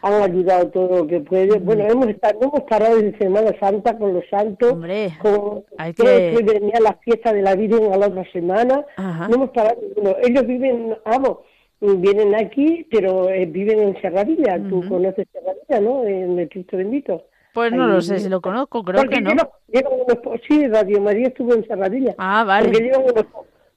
[0.06, 1.58] Han ayudado todo lo que puede.
[1.58, 5.92] Bueno, hemos estado, no hemos parado desde Semana Santa con los santos, Hombre, con hay
[5.94, 8.84] creo que- venía la fiesta de la Virgen a la otra semana.
[8.96, 9.26] Ajá.
[9.28, 9.76] No hemos parado.
[9.96, 11.38] Bueno, ellos viven, vamos,
[11.80, 14.58] vienen aquí, pero eh, viven en Serradilla.
[14.68, 16.04] Tú conoces Serradilla, ¿no?
[16.04, 17.24] En el Cristo Bendito.
[17.52, 19.30] Pues no Ahí lo sé si lo conozco, creo que no.
[19.30, 22.14] llevan- llevan unos sí, Radio María estuvo en Serradilla.
[22.18, 22.68] Ah, vale.
[22.68, 23.24] Porque llevan unos,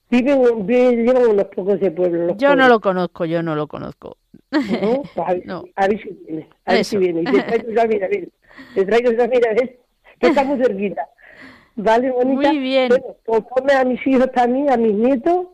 [0.10, 2.28] viven, viven- llevan unos pocos de pueblo.
[2.28, 4.18] los Yo no lo conozco, yo no lo conozco.
[4.52, 5.04] ¿no?
[5.26, 5.64] A, ver, No.
[5.76, 7.22] a ver si viene, a ver si viene.
[7.22, 8.28] Y te traigo ya, mira, mira,
[8.74, 9.70] te traigo ya, mira, ves,
[10.20, 11.08] que estamos cerquita.
[11.76, 12.52] Vale, bonita.
[12.52, 12.90] Muy bien.
[12.90, 15.48] Bueno, pues ponme a mis hijos también, a mis nietos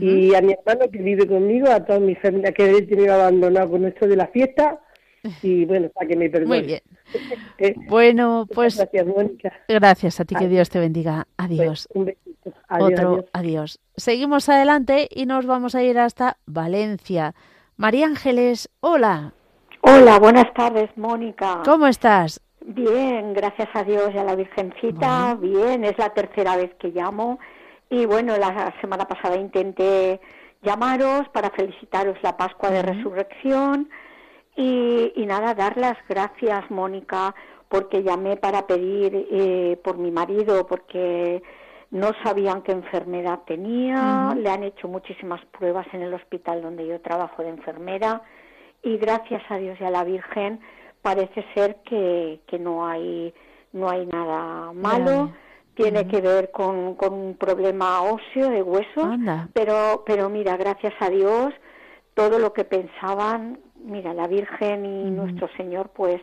[0.00, 3.70] y a mi hermano que vive conmigo, a toda mi familia que he tenido abandonado
[3.70, 4.80] con esto de la fiesta.
[5.42, 6.48] Y bueno, para que me perdone.
[6.58, 6.80] Muy bien.
[7.58, 9.52] Eh, Bueno, pues gracias, Mónica.
[9.68, 10.48] gracias a ti, que.
[10.48, 11.26] Dios te bendiga.
[11.36, 11.86] Adiós.
[11.94, 12.52] Un besito.
[12.68, 13.24] Adiós, Otro adiós.
[13.32, 13.80] adiós.
[13.96, 17.34] Seguimos adelante y nos vamos a ir hasta Valencia.
[17.76, 19.32] María Ángeles, hola.
[19.82, 21.62] Hola, buenas tardes, Mónica.
[21.64, 22.40] ¿Cómo estás?
[22.66, 25.34] Bien, gracias a Dios y a la Virgencita.
[25.40, 27.38] Bien, es la tercera vez que llamo.
[27.90, 30.20] Y bueno, la semana pasada intenté
[30.62, 33.88] llamaros para felicitaros la Pascua de Resurrección.
[34.56, 37.34] Y, y nada, dar las gracias, Mónica,
[37.68, 41.42] porque llamé para pedir eh, por mi marido, porque
[41.90, 47.00] no sabían qué enfermedad tenía, le han hecho muchísimas pruebas en el hospital donde yo
[47.00, 48.22] trabajo de enfermera.
[48.82, 50.60] Y gracias a Dios y a la Virgen
[51.02, 53.32] parece ser que, que no hay
[53.72, 55.32] no hay nada malo,
[55.74, 59.48] tiene que ver con, con un problema óseo de huesos, Anda.
[59.52, 61.52] pero pero mira, gracias a Dios
[62.14, 66.20] todo lo que pensaban, mira, la Virgen y nuestro Señor pues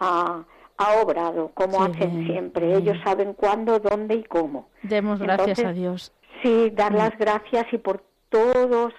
[0.00, 0.44] ha,
[0.76, 2.74] ha obrado, como hacen siempre.
[2.74, 4.68] Ellos saben cuándo, dónde y cómo.
[4.82, 6.12] Demos gracias a Dios.
[6.42, 8.92] Sí, dar las gracias y por todos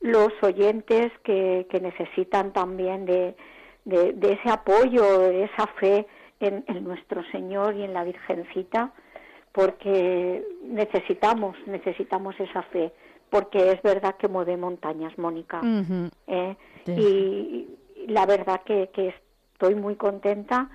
[0.00, 3.36] los oyentes que, que necesitan también de,
[3.84, 6.06] de, ese apoyo, de esa fe
[6.40, 8.92] en, nuestro Señor y en la Virgencita,
[9.52, 12.92] porque necesitamos, necesitamos esa fe,
[13.30, 15.60] porque es verdad que mueve montañas, Mónica.
[16.26, 16.56] ¿eh?
[16.86, 17.68] y,
[18.06, 19.14] la verdad que, que
[19.52, 20.70] estoy muy contenta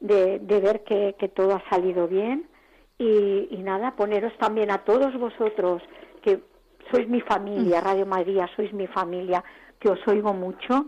[0.00, 2.48] de, de ver que, que, todo ha salido bien
[2.98, 5.82] y, y, nada, poneros también a todos vosotros
[6.22, 6.40] que
[6.90, 9.44] sois mi familia, Radio María, sois mi familia,
[9.78, 10.86] que os oigo mucho,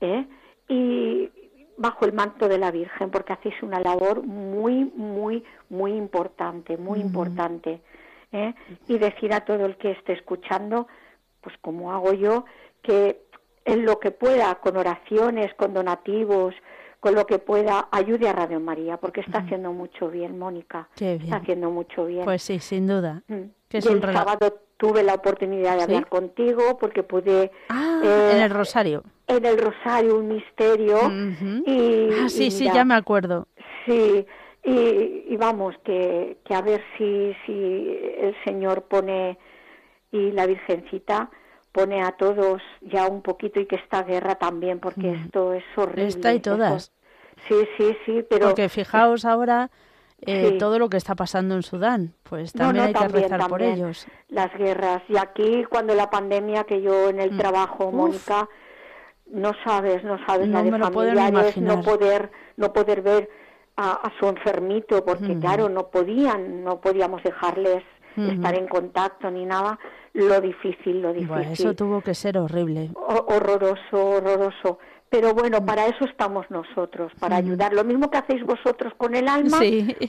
[0.00, 0.26] ¿eh?
[0.68, 1.28] y
[1.76, 7.00] bajo el manto de la Virgen, porque hacéis una labor muy, muy, muy importante, muy
[7.00, 7.80] importante.
[8.34, 8.54] ¿Eh?
[8.88, 10.88] Y decir a todo el que esté escuchando,
[11.40, 12.44] pues como hago yo,
[12.82, 13.22] que
[13.64, 16.54] en lo que pueda, con oraciones, con donativos,
[17.00, 20.88] con lo que pueda, ayude a Radio María, porque está haciendo mucho bien, Mónica.
[20.98, 22.24] Está haciendo mucho bien.
[22.24, 23.22] Pues sí, sin duda.
[23.28, 23.42] Mm.
[23.68, 27.50] Que es y el sábado tuve la oportunidad de hablar contigo porque pude...
[27.68, 29.04] Ah, en el eh, Rosario.
[29.26, 30.98] En el Rosario, un misterio.
[31.66, 33.48] y, ah, sí, sí, ya me acuerdo.
[33.86, 34.26] Sí,
[34.64, 39.38] y, vamos, que, que a ver si, si el Señor pone
[40.10, 41.30] y la Virgencita
[41.72, 46.06] pone a todos ya un poquito y que esta guerra también, porque esto es horrible.
[46.06, 46.92] Esta y todas.
[47.48, 48.46] Sí, sí, sí, pero...
[48.46, 49.70] Porque fijaos ahora
[50.20, 54.06] eh, todo lo que está pasando en Sudán, pues también hay que rezar por ellos.
[54.28, 55.02] Las guerras.
[55.08, 57.38] Y aquí, cuando la pandemia, que yo en el mm.
[57.38, 58.48] trabajo, Mónica,
[59.26, 63.28] no sabes, no sabes no la de familiares, no poder, no poder ver
[63.76, 67.82] a, su enfermito, porque claro, no podían, no podíamos dejarles
[68.16, 69.78] estar en contacto ni nada.
[70.12, 71.50] Lo difícil, lo difícil.
[71.50, 72.90] eso tuvo que ser horrible.
[72.94, 74.78] horroroso, horroroso.
[75.10, 75.64] Pero bueno, mm.
[75.64, 77.72] para eso estamos nosotros, para ayudar.
[77.72, 79.58] Lo mismo que hacéis vosotros con el alma,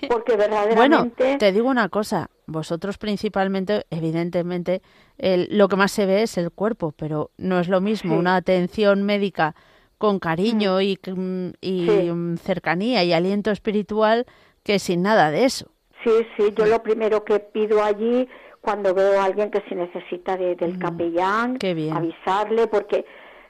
[0.10, 1.24] porque verdaderamente...
[1.24, 4.82] Bueno, te digo una cosa, vosotros principalmente, evidentemente,
[5.18, 9.04] lo que más se ve es el cuerpo, pero no es lo mismo una atención
[9.04, 9.56] médica
[9.98, 10.82] con cariño mm.
[10.82, 14.26] y, mm, y cercanía y aliento espiritual
[14.64, 15.72] que sin nada de eso.
[16.04, 18.28] Sí, sí, yo lo primero que pido allí
[18.62, 21.58] cuando veo a alguien que se necesita del capellán,
[21.94, 23.06] avisarle, porque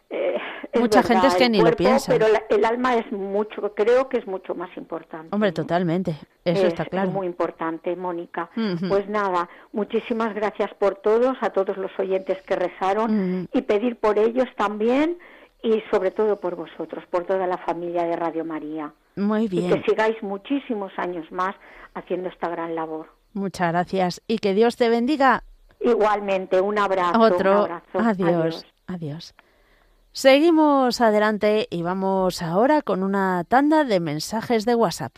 [0.10, 0.38] eh,
[0.76, 2.12] Mucha gente es que ni lo piensa.
[2.12, 5.30] Pero el alma es mucho, creo que es mucho más importante.
[5.32, 7.08] Hombre, totalmente, eso está claro.
[7.08, 8.50] Es muy importante, Mónica.
[8.88, 14.20] Pues nada, muchísimas gracias por todos, a todos los oyentes que rezaron y pedir por
[14.20, 15.18] ellos también
[15.66, 18.94] y sobre todo por vosotros, por toda la familia de Radio María.
[19.16, 19.72] Muy bien.
[19.72, 21.56] Y que sigáis muchísimos años más
[21.96, 23.08] haciendo esta gran labor.
[23.34, 25.44] Muchas gracias y que Dios te bendiga.
[25.80, 27.20] Igualmente, un abrazo.
[27.20, 27.68] Otro.
[27.94, 28.64] Adiós.
[28.86, 29.34] Adiós.
[30.12, 35.18] Seguimos adelante y vamos ahora con una tanda de mensajes de WhatsApp.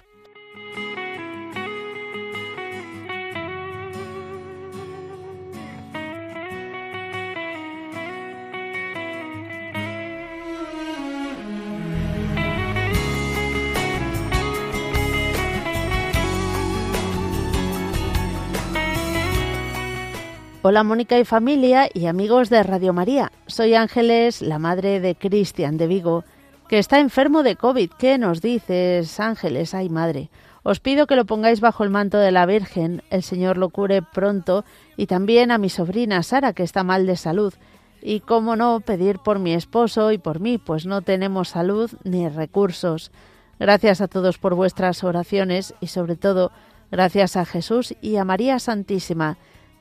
[20.70, 23.32] Hola Mónica y familia y amigos de Radio María.
[23.45, 26.26] Soy Ángeles, la madre de Cristian de Vigo,
[26.68, 27.91] que está enfermo de COVID.
[27.97, 29.74] ¿Qué nos dices, Ángeles?
[29.74, 30.30] Ay, madre.
[30.63, 34.01] Os pido que lo pongáis bajo el manto de la Virgen, el Señor lo cure
[34.01, 34.65] pronto,
[34.97, 37.53] y también a mi sobrina Sara, que está mal de salud.
[38.01, 42.28] Y cómo no, pedir por mi esposo y por mí, pues no tenemos salud ni
[42.28, 43.13] recursos.
[43.57, 46.51] Gracias a todos por vuestras oraciones y sobre todo
[46.91, 49.38] gracias a Jesús y a María Santísima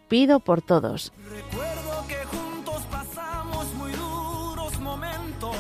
[0.09, 1.13] pido por todos.
[1.31, 5.57] Recuerdo que juntos pasamos muy duros momentos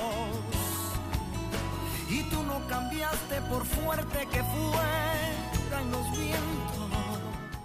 [2.11, 6.36] y tú no cambiaste por fuerte que fueran los vientos.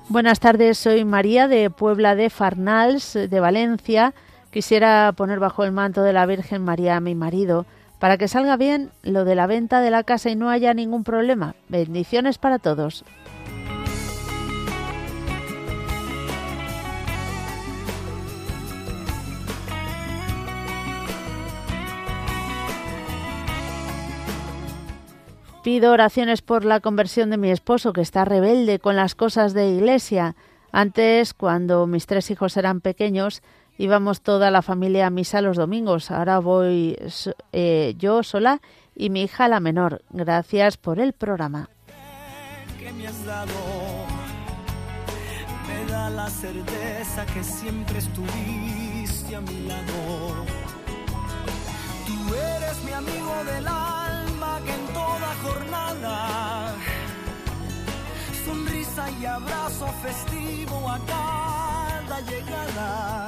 [0.09, 4.13] Buenas tardes, soy María de Puebla de Farnals, de Valencia.
[4.51, 7.65] Quisiera poner bajo el manto de la Virgen María a mi marido
[8.01, 11.03] para que salga bien lo de la venta de la casa y no haya ningún
[11.03, 11.55] problema.
[11.69, 13.05] Bendiciones para todos.
[25.63, 29.69] Pido oraciones por la conversión de mi esposo, que está rebelde con las cosas de
[29.69, 30.35] iglesia.
[30.71, 33.43] Antes, cuando mis tres hijos eran pequeños,
[33.77, 36.09] íbamos toda la familia a misa los domingos.
[36.09, 36.97] Ahora voy
[37.51, 38.59] eh, yo sola
[38.95, 40.01] y mi hija la menor.
[40.09, 41.69] Gracias por el programa.
[45.67, 50.61] me da la certeza que siempre estuviste a mi lado.
[54.59, 56.75] Que en toda jornada,
[58.45, 63.27] sonrisa y abrazo festivo a cada llegada.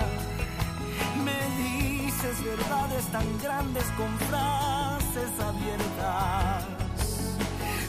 [1.25, 6.63] Me dices verdades tan grandes con frases abiertas.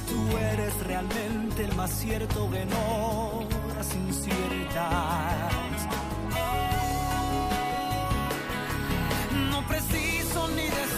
[0.09, 5.89] Tú eres realmente el más cierto en horas inciertas.
[9.51, 10.94] No preciso ni decir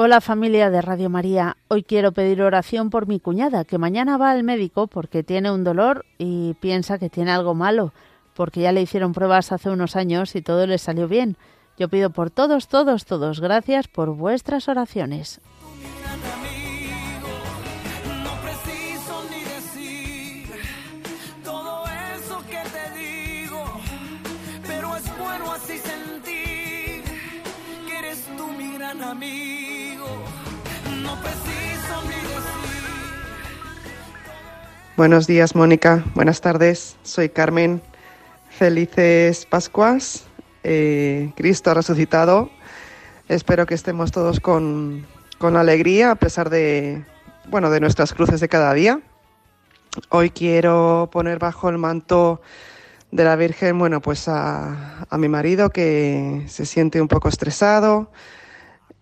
[0.00, 4.30] Hola familia de Radio María, hoy quiero pedir oración por mi cuñada que mañana va
[4.30, 7.92] al médico porque tiene un dolor y piensa que tiene algo malo,
[8.34, 11.36] porque ya le hicieron pruebas hace unos años y todo le salió bien.
[11.76, 15.40] Yo pido por todos, todos, todos, gracias por vuestras oraciones.
[34.98, 36.04] Buenos días, Mónica.
[36.16, 36.96] Buenas tardes.
[37.04, 37.80] Soy Carmen.
[38.50, 40.26] Felices Pascuas.
[40.64, 42.50] Eh, Cristo ha resucitado.
[43.28, 45.06] Espero que estemos todos con,
[45.38, 47.04] con alegría a pesar de,
[47.48, 49.00] bueno, de nuestras cruces de cada día.
[50.08, 52.40] Hoy quiero poner bajo el manto
[53.12, 58.10] de la Virgen, bueno, pues a, a mi marido que se siente un poco estresado,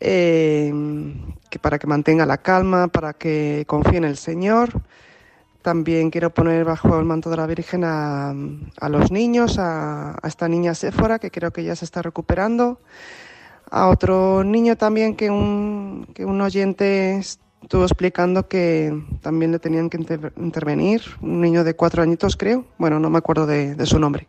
[0.01, 0.71] eh,
[1.49, 4.83] que para que mantenga la calma, para que confíe en el Señor.
[5.67, 8.33] También quiero poner bajo el manto de la Virgen a,
[8.89, 12.79] los niños, a, esta niña Séfora, que creo que ya se está recuperando,
[13.69, 19.91] a otro niño también que un, que un oyente estuvo explicando que también le tenían
[19.91, 23.87] que inter- intervenir, un niño de cuatro añitos creo, bueno, no me acuerdo de, de
[23.87, 24.29] su nombre.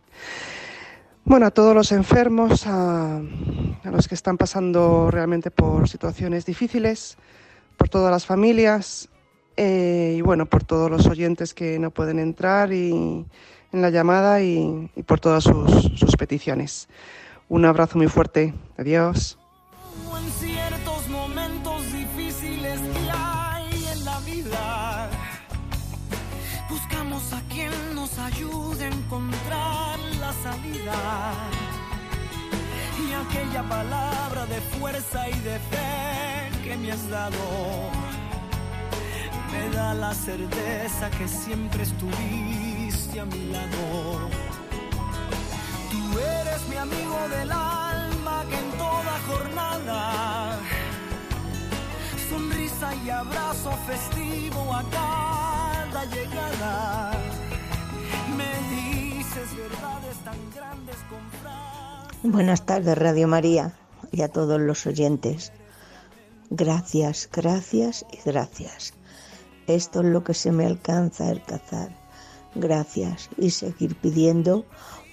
[1.24, 7.16] Bueno, a todos los enfermos, a, a los que están pasando realmente por situaciones difíciles,
[7.76, 9.08] por todas las familias
[9.60, 13.26] eh, y bueno, por todos los oyentes que no pueden entrar y,
[13.72, 16.88] en la llamada y, y por todas sus, sus peticiones.
[17.48, 18.54] Un abrazo muy fuerte.
[18.76, 19.36] Adiós.
[33.00, 37.97] Y aquella palabra de fuerza y de fe que me has dado
[39.70, 44.28] da la certeza que siempre estuviste a mi lado.
[45.90, 50.58] Tú eres mi amigo del alma que en toda jornada
[52.28, 57.12] sonrisa y abrazo festivo a cada llegada.
[58.36, 61.28] Me dices verdades tan grandes con.
[62.32, 63.72] Buenas tardes, Radio María,
[64.10, 65.52] y a todos los oyentes.
[66.50, 68.97] Gracias, gracias y gracias.
[69.68, 71.90] Esto es lo que se me alcanza a alcanzar.
[72.54, 74.64] Gracias y seguir pidiendo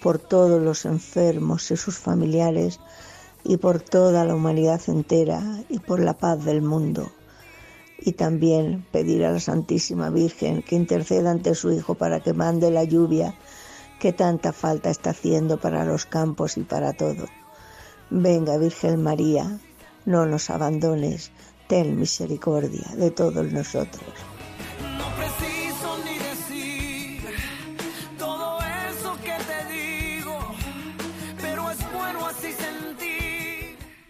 [0.01, 2.79] por todos los enfermos y sus familiares
[3.43, 7.11] y por toda la humanidad entera y por la paz del mundo.
[7.99, 12.71] Y también pedir a la Santísima Virgen que interceda ante su Hijo para que mande
[12.71, 13.35] la lluvia
[13.99, 17.25] que tanta falta está haciendo para los campos y para todo.
[18.09, 19.59] Venga, Virgen María,
[20.05, 21.31] no nos abandones,
[21.67, 24.34] ten misericordia de todos nosotros.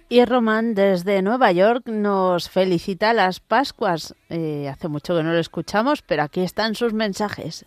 [0.08, 4.16] Y Román desde Nueva York nos felicita las Pascuas.
[4.30, 7.66] Eh, hace mucho que no lo escuchamos, pero aquí están sus mensajes.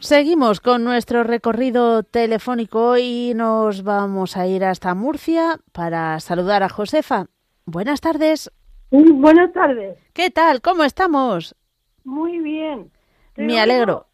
[0.00, 6.68] Seguimos con nuestro recorrido telefónico y nos vamos a ir hasta Murcia para saludar a
[6.68, 7.26] Josefa.
[7.66, 8.50] Buenas tardes.
[8.90, 9.96] Buenas tardes.
[10.12, 10.60] ¿Qué tal?
[10.60, 11.54] ¿Cómo estamos?
[12.02, 12.90] Muy bien.
[13.34, 14.06] Te Me oigo- alegro.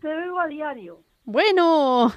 [0.00, 1.00] Te veo a diario.
[1.24, 2.10] Bueno,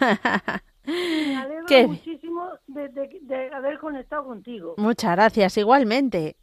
[0.86, 1.88] Me alegro ¿Qué?
[1.88, 4.76] muchísimo de, de- de haber conectado contigo.
[4.78, 6.36] muchas gracias igualmente.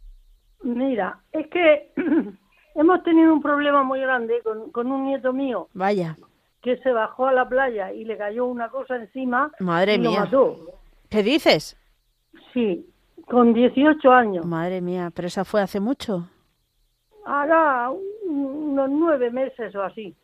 [0.63, 1.93] Mira, es que
[2.75, 6.17] hemos tenido un problema muy grande con, con un nieto mío Vaya,
[6.63, 10.11] que se bajó a la playa y le cayó una cosa encima Madre y lo
[10.11, 10.21] mía.
[10.21, 10.59] mató.
[11.11, 11.77] ¿qué dices?
[12.55, 12.87] Sí,
[13.27, 14.47] con 18 años.
[14.47, 16.29] Madre mía, pero esa fue hace mucho.
[17.27, 20.15] Un- unos nueve meses o así.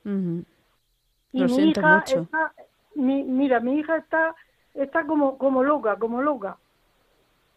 [1.32, 2.20] Y Lo mi siento hija mucho.
[2.22, 2.52] está,
[2.94, 4.34] mi- mira, mi hija está,
[4.74, 6.56] está como, como loca, como loca.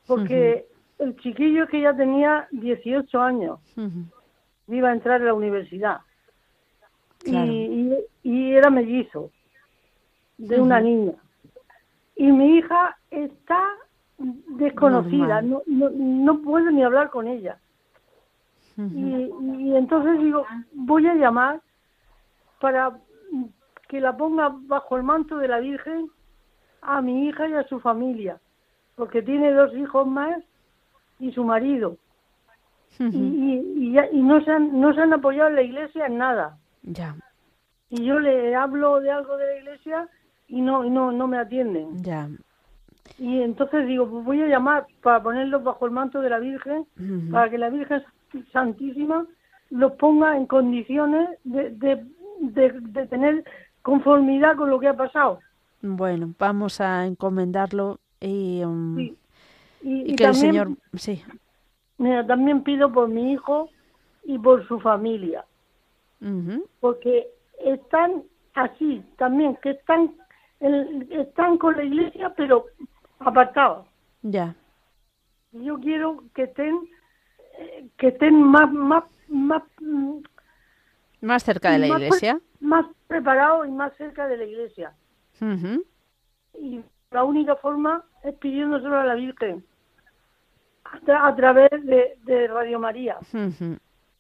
[0.08, 0.66] Porque
[1.00, 3.60] el chiquillo que ya tenía 18 años
[4.68, 6.02] iba a entrar a la universidad.
[7.26, 9.32] y, y, y era mellizo
[10.38, 11.14] de una niña.
[12.18, 13.64] Y mi hija está
[14.18, 17.60] desconocida, no, no, no puedo ni hablar con ella.
[18.78, 21.62] Y, y entonces digo, voy a llamar
[22.60, 22.98] para
[23.88, 26.10] que la ponga bajo el manto de la Virgen
[26.82, 28.40] a mi hija y a su familia,
[28.96, 30.38] porque tiene dos hijos más
[31.20, 31.98] y su marido.
[33.00, 33.14] Y, Ujú.
[33.18, 36.18] y, y, ya- y no, se han, no se han apoyado en la iglesia en
[36.18, 36.58] nada.
[36.84, 37.16] Ya,
[37.90, 40.10] Y yo le hablo de algo de la iglesia
[40.48, 42.02] y no, y no, no me atienden.
[42.04, 42.28] ya.
[43.20, 46.86] Y entonces digo, pues voy a llamar para ponerlos bajo el manto de la Virgen,
[47.32, 48.04] para que la Virgen
[48.52, 49.26] Santísima
[49.70, 52.06] los ponga en condiciones de, de,
[52.40, 53.44] de, de tener
[53.82, 55.40] conformidad con lo que ha pasado.
[55.82, 59.18] Bueno, vamos a encomendarlo y, um, Sí.
[59.82, 60.70] Y, y y que el Señor...
[60.94, 61.22] Sí.
[61.98, 63.70] mira, también pido por mi hijo
[64.24, 65.44] y por su familia,
[66.22, 66.66] Ujú.
[66.80, 67.28] porque
[67.60, 68.24] están
[68.54, 70.14] así también, que están,
[70.62, 72.66] el- están con la iglesia, pero
[73.20, 73.86] apartados.
[74.22, 74.56] Ya.
[75.52, 76.80] yo quiero que estén
[77.98, 80.18] que estén más más más mm,
[81.22, 82.40] Más cerca de la más pre- iglesia.
[82.60, 84.94] más preparados y más cerca de la iglesia.
[86.60, 86.82] Y
[87.12, 89.64] la única forma es pidiéndoselo a la Virgen
[90.86, 93.18] a, tra- a través de, de Radio María.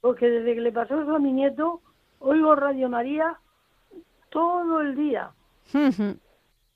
[0.01, 1.81] Porque desde que le pasó eso a mi nieto
[2.19, 3.37] oigo Radio María
[4.29, 5.31] todo el día.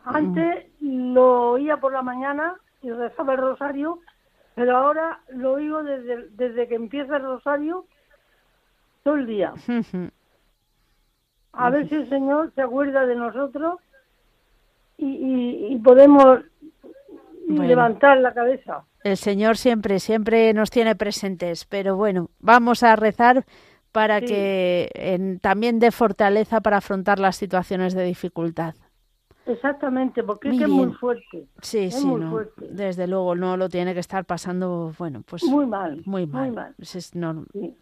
[0.05, 3.99] Antes lo oía por la mañana y rezaba el rosario,
[4.57, 7.85] pero ahora lo oigo desde, desde que empieza el rosario
[9.03, 9.53] todo el día.
[11.53, 13.79] A ver si el Señor se acuerda de nosotros
[14.97, 16.39] y, y, y podemos
[17.47, 17.63] Bueno.
[17.63, 18.83] levantar la cabeza.
[19.03, 23.45] El Señor siempre, siempre nos tiene presentes, pero bueno, vamos a rezar
[23.91, 24.25] para Sí.
[24.25, 28.73] que en- también dé fortaleza para afrontar las situaciones de dificultad.
[29.47, 31.47] Exactamente, porque Muy es que es muy fuerte.
[31.61, 32.29] Sí, Es sí, muy no.
[32.31, 32.67] fuerte.
[32.69, 36.01] Desde luego no lo tiene que estar pasando, bueno, pues Muy mal.
[36.05, 36.47] muy mal.
[36.47, 36.73] Muy mal.
[36.75, 37.05] Pues Es,
[37.53, 37.77] sí.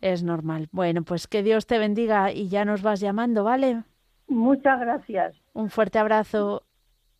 [0.00, 0.68] es normal.
[0.72, 3.84] Bueno, pues que Dios te bendiga y ya nos vas llamando, ¿vale?
[4.28, 5.34] Muchas gracias.
[5.54, 6.62] Un fuerte abrazo.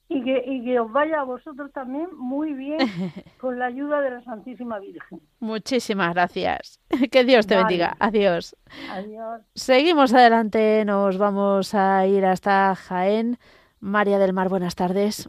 [0.08, 2.78] Y que, y que os vaya a vosotros también muy bien
[3.40, 5.20] con la ayuda de la Santísima Virgen.
[5.40, 6.78] Muchísimas gracias.
[7.10, 7.64] Que Dios te Vale.
[7.66, 7.96] bendiga.
[7.98, 8.54] Adiós.
[8.90, 9.42] Adiós.
[9.54, 13.36] Seguimos adelante, nos vamos a ir hasta Jaén.
[13.80, 15.28] María del Mar, buenas tardes.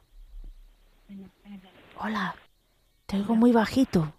[2.00, 2.36] Hola,
[3.06, 4.14] te oigo muy bajito.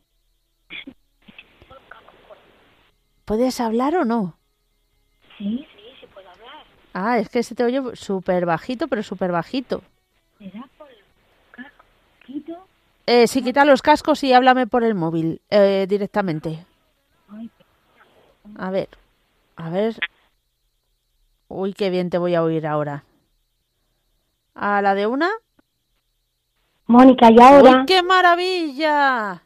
[3.24, 4.38] ¿Puedes hablar o no?
[5.36, 6.64] Sí, sí, sí puedo hablar.
[6.94, 9.82] Ah, es que se te oye súper bajito, pero súper bajito.
[10.38, 10.96] ¿Será por el
[11.52, 11.84] casco?
[12.24, 12.66] ¿Quito?
[13.06, 16.66] Eh, sí, quita los cascos y háblame por el móvil eh, directamente.
[18.56, 18.88] A ver,
[19.56, 19.98] a ver.
[21.48, 23.04] Uy, qué bien te voy a oír ahora.
[24.60, 25.30] ¿A la de una?
[26.86, 27.80] Mónica, ¿y ahora?
[27.80, 29.42] ¡Uy, qué maravilla!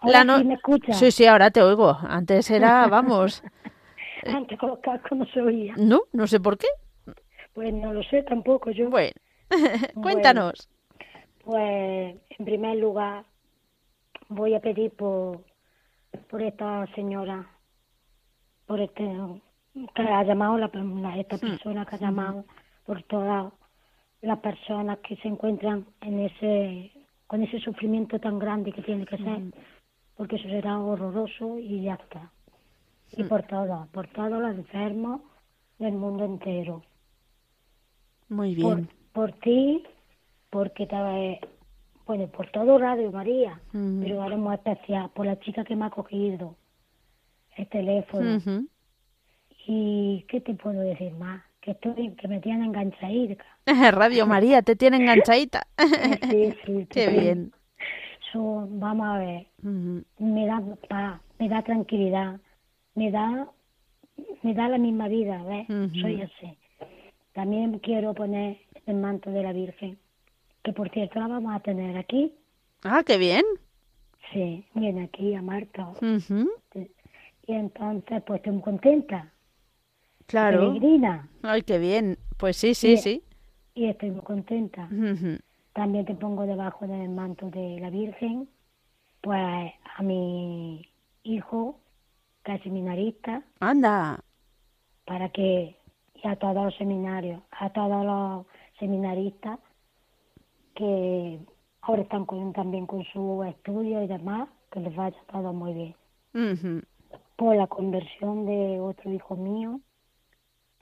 [0.00, 0.96] ¿Ahora no- sí me escuchas?
[0.98, 1.98] Sí, sí, ahora te oigo.
[2.08, 3.42] Antes era, vamos.
[4.24, 5.74] Antes con los cascos no se oía.
[5.76, 6.68] No, no sé por qué.
[7.54, 8.88] Pues no lo sé tampoco yo.
[8.90, 9.12] Bueno,
[10.00, 10.68] cuéntanos.
[11.44, 13.24] Pues en primer lugar
[14.28, 15.40] voy a pedir por,
[16.30, 17.46] por esta señora,
[18.66, 19.04] por este
[19.94, 22.44] que ha llamado la, la- esta persona que ha llamado,
[22.86, 23.52] por todas
[24.24, 26.92] las personas que se encuentran en ese
[27.26, 29.40] con ese sufrimiento tan grande que tiene que ser,
[30.16, 32.30] porque eso será horroroso y ya está.
[33.16, 35.20] Y por todos, por todos los enfermos
[35.78, 36.82] del mundo entero
[38.28, 38.88] Muy por, bien.
[39.12, 39.82] por ti,
[40.50, 41.40] porque te,
[42.06, 45.90] bueno, por todo Radio María, pero ahora muy especial, por la chica que me ha
[45.90, 46.56] cogido
[47.56, 48.40] el teléfono.
[49.66, 53.42] Y qué te puedo decir más, que estoy, que me tienen enganchadita.
[53.92, 55.66] Radio María, te tiene enganchadita.
[56.30, 57.52] Sí, sí, Qué bien.
[58.32, 62.40] So, vamos a ver, me da paz, me da tranquilidad,
[62.96, 63.48] me da,
[64.42, 65.66] me da la misma vida, ¿ves?
[66.00, 66.58] Soy así.
[67.32, 69.98] También quiero poner el manto de la Virgen,
[70.64, 72.32] que por cierto la vamos a tener aquí.
[72.82, 73.44] Ah, qué bien.
[74.32, 75.92] Sí, viene aquí a Marta.
[76.74, 79.32] Y entonces, pues estoy muy contenta.
[80.26, 80.68] Claro.
[80.74, 81.28] Peregrina.
[81.42, 82.18] Ay, qué bien.
[82.38, 83.22] Pues sí, sí, Y- sí.
[83.74, 84.88] Y estoy muy contenta.
[85.72, 88.48] También te pongo debajo del manto de la Virgen,
[89.20, 90.88] pues a mi
[91.24, 91.80] hijo,
[92.44, 94.20] que es seminarista, Anda.
[95.06, 95.76] para que,
[96.22, 98.46] y a todos los seminarios, a todos los
[98.78, 99.58] seminaristas
[100.76, 101.38] que
[101.82, 105.72] ahora están con, también con su estudio y demás, que les vaya todo muy
[106.32, 106.84] bien.
[107.36, 109.80] Por la conversión de otro hijo mío,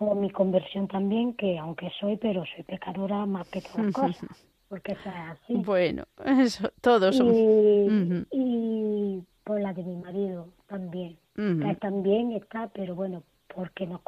[0.07, 4.93] por mi conversión también, que aunque soy, pero soy pecadora más que todas cosas, porque
[4.93, 5.55] es así.
[5.55, 7.37] Bueno, eso, todos somos.
[7.37, 11.17] Y, y por la de mi marido también.
[11.35, 13.23] Que también está, pero bueno,
[13.55, 14.01] porque nos,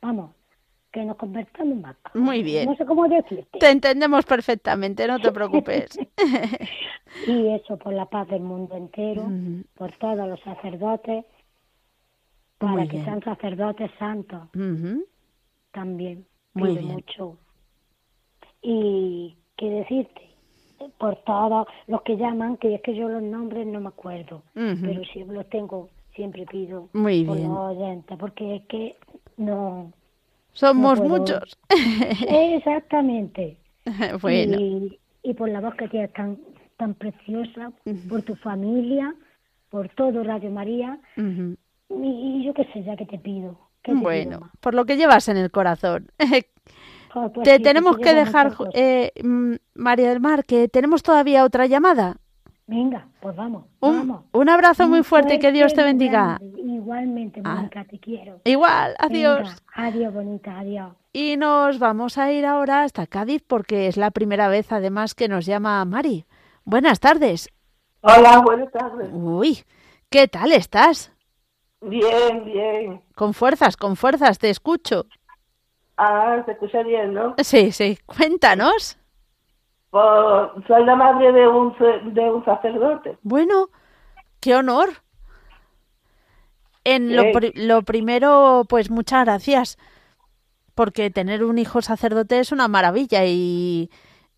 [0.00, 0.30] vamos,
[0.92, 1.96] que nos convertamos más.
[2.14, 2.66] Muy bien.
[2.66, 3.58] No sé cómo decirte.
[3.58, 5.98] Te entendemos perfectamente, no te preocupes.
[7.26, 9.30] Y eso por la paz del mundo entero,
[9.76, 11.24] por todos los sacerdotes,
[12.58, 15.06] para que sean sacerdotes santos Ujú.
[15.74, 16.24] También.
[16.54, 16.86] Muy bien.
[16.86, 17.36] mucho.
[18.62, 20.22] Y qué decirte,
[20.98, 25.02] por todos los que llaman, que es que yo los nombres no me acuerdo, pero
[25.12, 27.48] si los tengo, siempre pido Muy por bien.
[27.48, 28.96] los oyentes, porque es que
[29.36, 29.92] no...
[30.52, 31.58] Somos no muchos.
[32.28, 33.58] Exactamente.
[34.22, 36.38] bueno, Y, y por la voz que tienes tan,
[36.76, 37.72] tan preciosa,
[38.08, 39.14] por tu familia,
[39.70, 41.00] por todo Radio María,
[41.90, 43.58] y yo qué sé ya que te pido.
[43.84, 46.08] ¿Qué te pido bueno, por lo que llevas en el corazón.
[46.18, 46.46] Joder,
[47.34, 51.66] pues te sí, tenemos que dejar, eh, mm, María del Mar, que tenemos todavía otra
[51.66, 52.16] llamada.
[52.66, 54.24] Venga, pues vamos, Un, vamos.
[54.32, 56.40] un abrazo muy fuerte y que Dios te bendiga.
[56.56, 57.56] Igualmente, Ah.
[57.56, 58.40] Mónica, te quiero.
[58.44, 59.40] Igual, adiós.
[59.42, 60.92] Venga, adiós, bonita, adiós.
[61.12, 65.28] Y nos vamos a ir ahora hasta Cádiz porque es la primera vez además que
[65.28, 66.24] nos llama Mari.
[66.64, 67.50] Buenas tardes.
[68.00, 69.10] Hola, buenas tardes.
[69.12, 69.58] Uy,
[70.08, 71.12] ¿qué tal estás?
[71.84, 73.02] Bien, bien.
[73.14, 75.06] Con fuerzas, con fuerzas, te escucho.
[75.96, 77.34] Ah, se escucha bien, ¿no?
[77.38, 78.98] Sí, sí, cuéntanos.
[79.90, 80.04] Pues,
[80.66, 81.74] soy la madre de un,
[82.12, 83.18] de un sacerdote.
[83.22, 83.68] Bueno,
[84.40, 84.88] qué honor.
[86.82, 87.24] En lo,
[87.54, 89.78] lo primero, pues muchas gracias,
[90.74, 93.90] porque tener un hijo sacerdote es una maravilla y,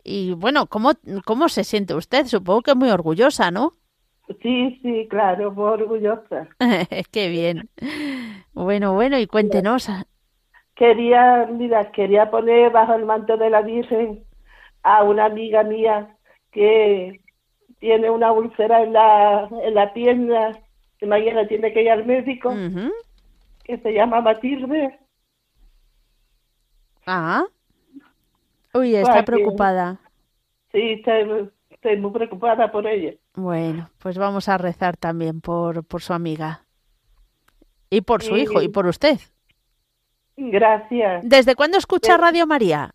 [0.04, 0.92] y bueno, ¿cómo,
[1.24, 2.26] ¿cómo se siente usted?
[2.26, 3.72] Supongo que muy orgullosa, ¿no?
[4.42, 6.48] Sí, sí, claro, muy orgullosa.
[7.12, 7.68] qué bien.
[8.52, 9.88] Bueno, bueno, y cuéntenos.
[10.74, 14.24] Quería, mira, quería poner bajo el manto de la Virgen
[14.82, 16.16] a una amiga mía
[16.52, 17.20] que
[17.78, 20.52] tiene una úlcera en la, en la pierna,
[20.98, 22.52] que mañana tiene que ir al médico,
[23.64, 24.98] que se llama Matilde.
[27.06, 27.46] Ah.
[28.74, 29.98] Uy, está Pues, preocupada.
[30.72, 31.50] Sí, estoy,
[31.86, 33.12] estoy muy preocupada por ella.
[33.34, 36.62] Bueno, pues vamos a rezar también por, por su amiga.
[37.90, 38.42] Y por su Sí.
[38.42, 39.18] hijo, y por usted.
[40.36, 41.22] Gracias.
[41.28, 42.90] ¿Desde cuándo escucha Radio María?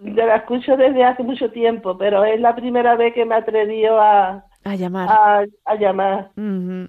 [0.00, 4.00] Yo la escucho desde hace mucho tiempo, pero es la primera vez que me atrevió
[4.00, 5.08] a, A llamar.
[5.08, 6.30] a, a llamar.
[6.36, 6.84] Mm,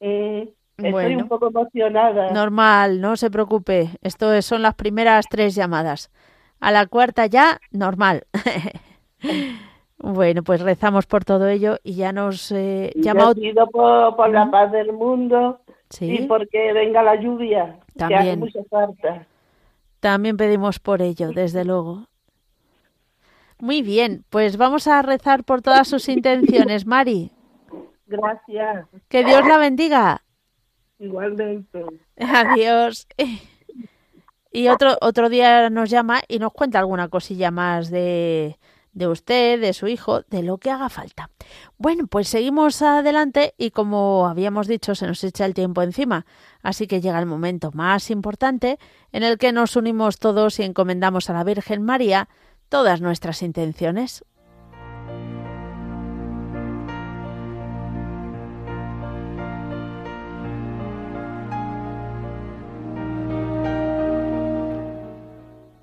[0.00, 0.54] estoy
[0.92, 1.22] Bueno.
[1.22, 2.30] un poco emocionada.
[2.32, 3.90] Normal, no se preocupe.
[4.02, 6.10] Esto es- son las primeras tres llamadas.
[6.60, 8.26] A la cuarta ya, normal.
[10.12, 13.20] bueno, pues rezamos por todo ello y ya nos eh, llama.
[13.20, 16.12] yo ot- pido por, por la paz del mundo Sí.
[16.12, 18.38] y porque venga la lluvia, que hace También.
[18.40, 19.26] mucha falta.
[20.00, 22.06] También pedimos por ello, desde luego.
[23.58, 27.30] Muy bien, pues vamos a rezar por todas sus intenciones, Mari.
[28.06, 28.86] Gracias.
[29.08, 30.22] Que Dios la bendiga.
[30.98, 31.84] Igualmente.
[32.18, 33.06] Adiós.
[34.52, 38.58] Y otro, otro día nos llama y nos cuenta alguna cosilla más de,
[38.94, 41.30] de usted, de su hijo, de lo que haga falta.
[41.76, 46.24] Bueno, pues seguimos adelante y como habíamos dicho, se nos echa el tiempo encima.
[46.62, 48.78] Así que llega el momento más importante
[49.12, 52.28] en el que nos unimos todos y encomendamos a la Virgen María
[52.68, 54.24] todas nuestras intenciones.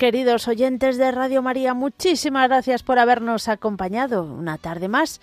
[0.00, 5.20] Queridos oyentes de Radio María, muchísimas gracias por habernos acompañado una tarde más.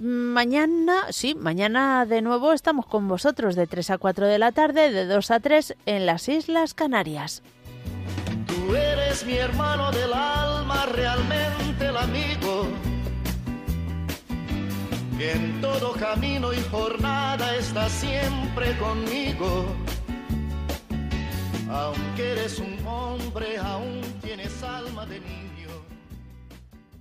[0.00, 4.90] Mañana, sí, mañana de nuevo estamos con vosotros de 3 a 4 de la tarde,
[4.92, 7.42] de 2 a 3 en las Islas Canarias.
[8.46, 12.68] Tú eres mi hermano del alma, realmente el amigo.
[15.18, 19.66] Que en todo camino y jornada está siempre conmigo.
[21.70, 25.53] Aunque eres un hombre, aún tienes alma de niño.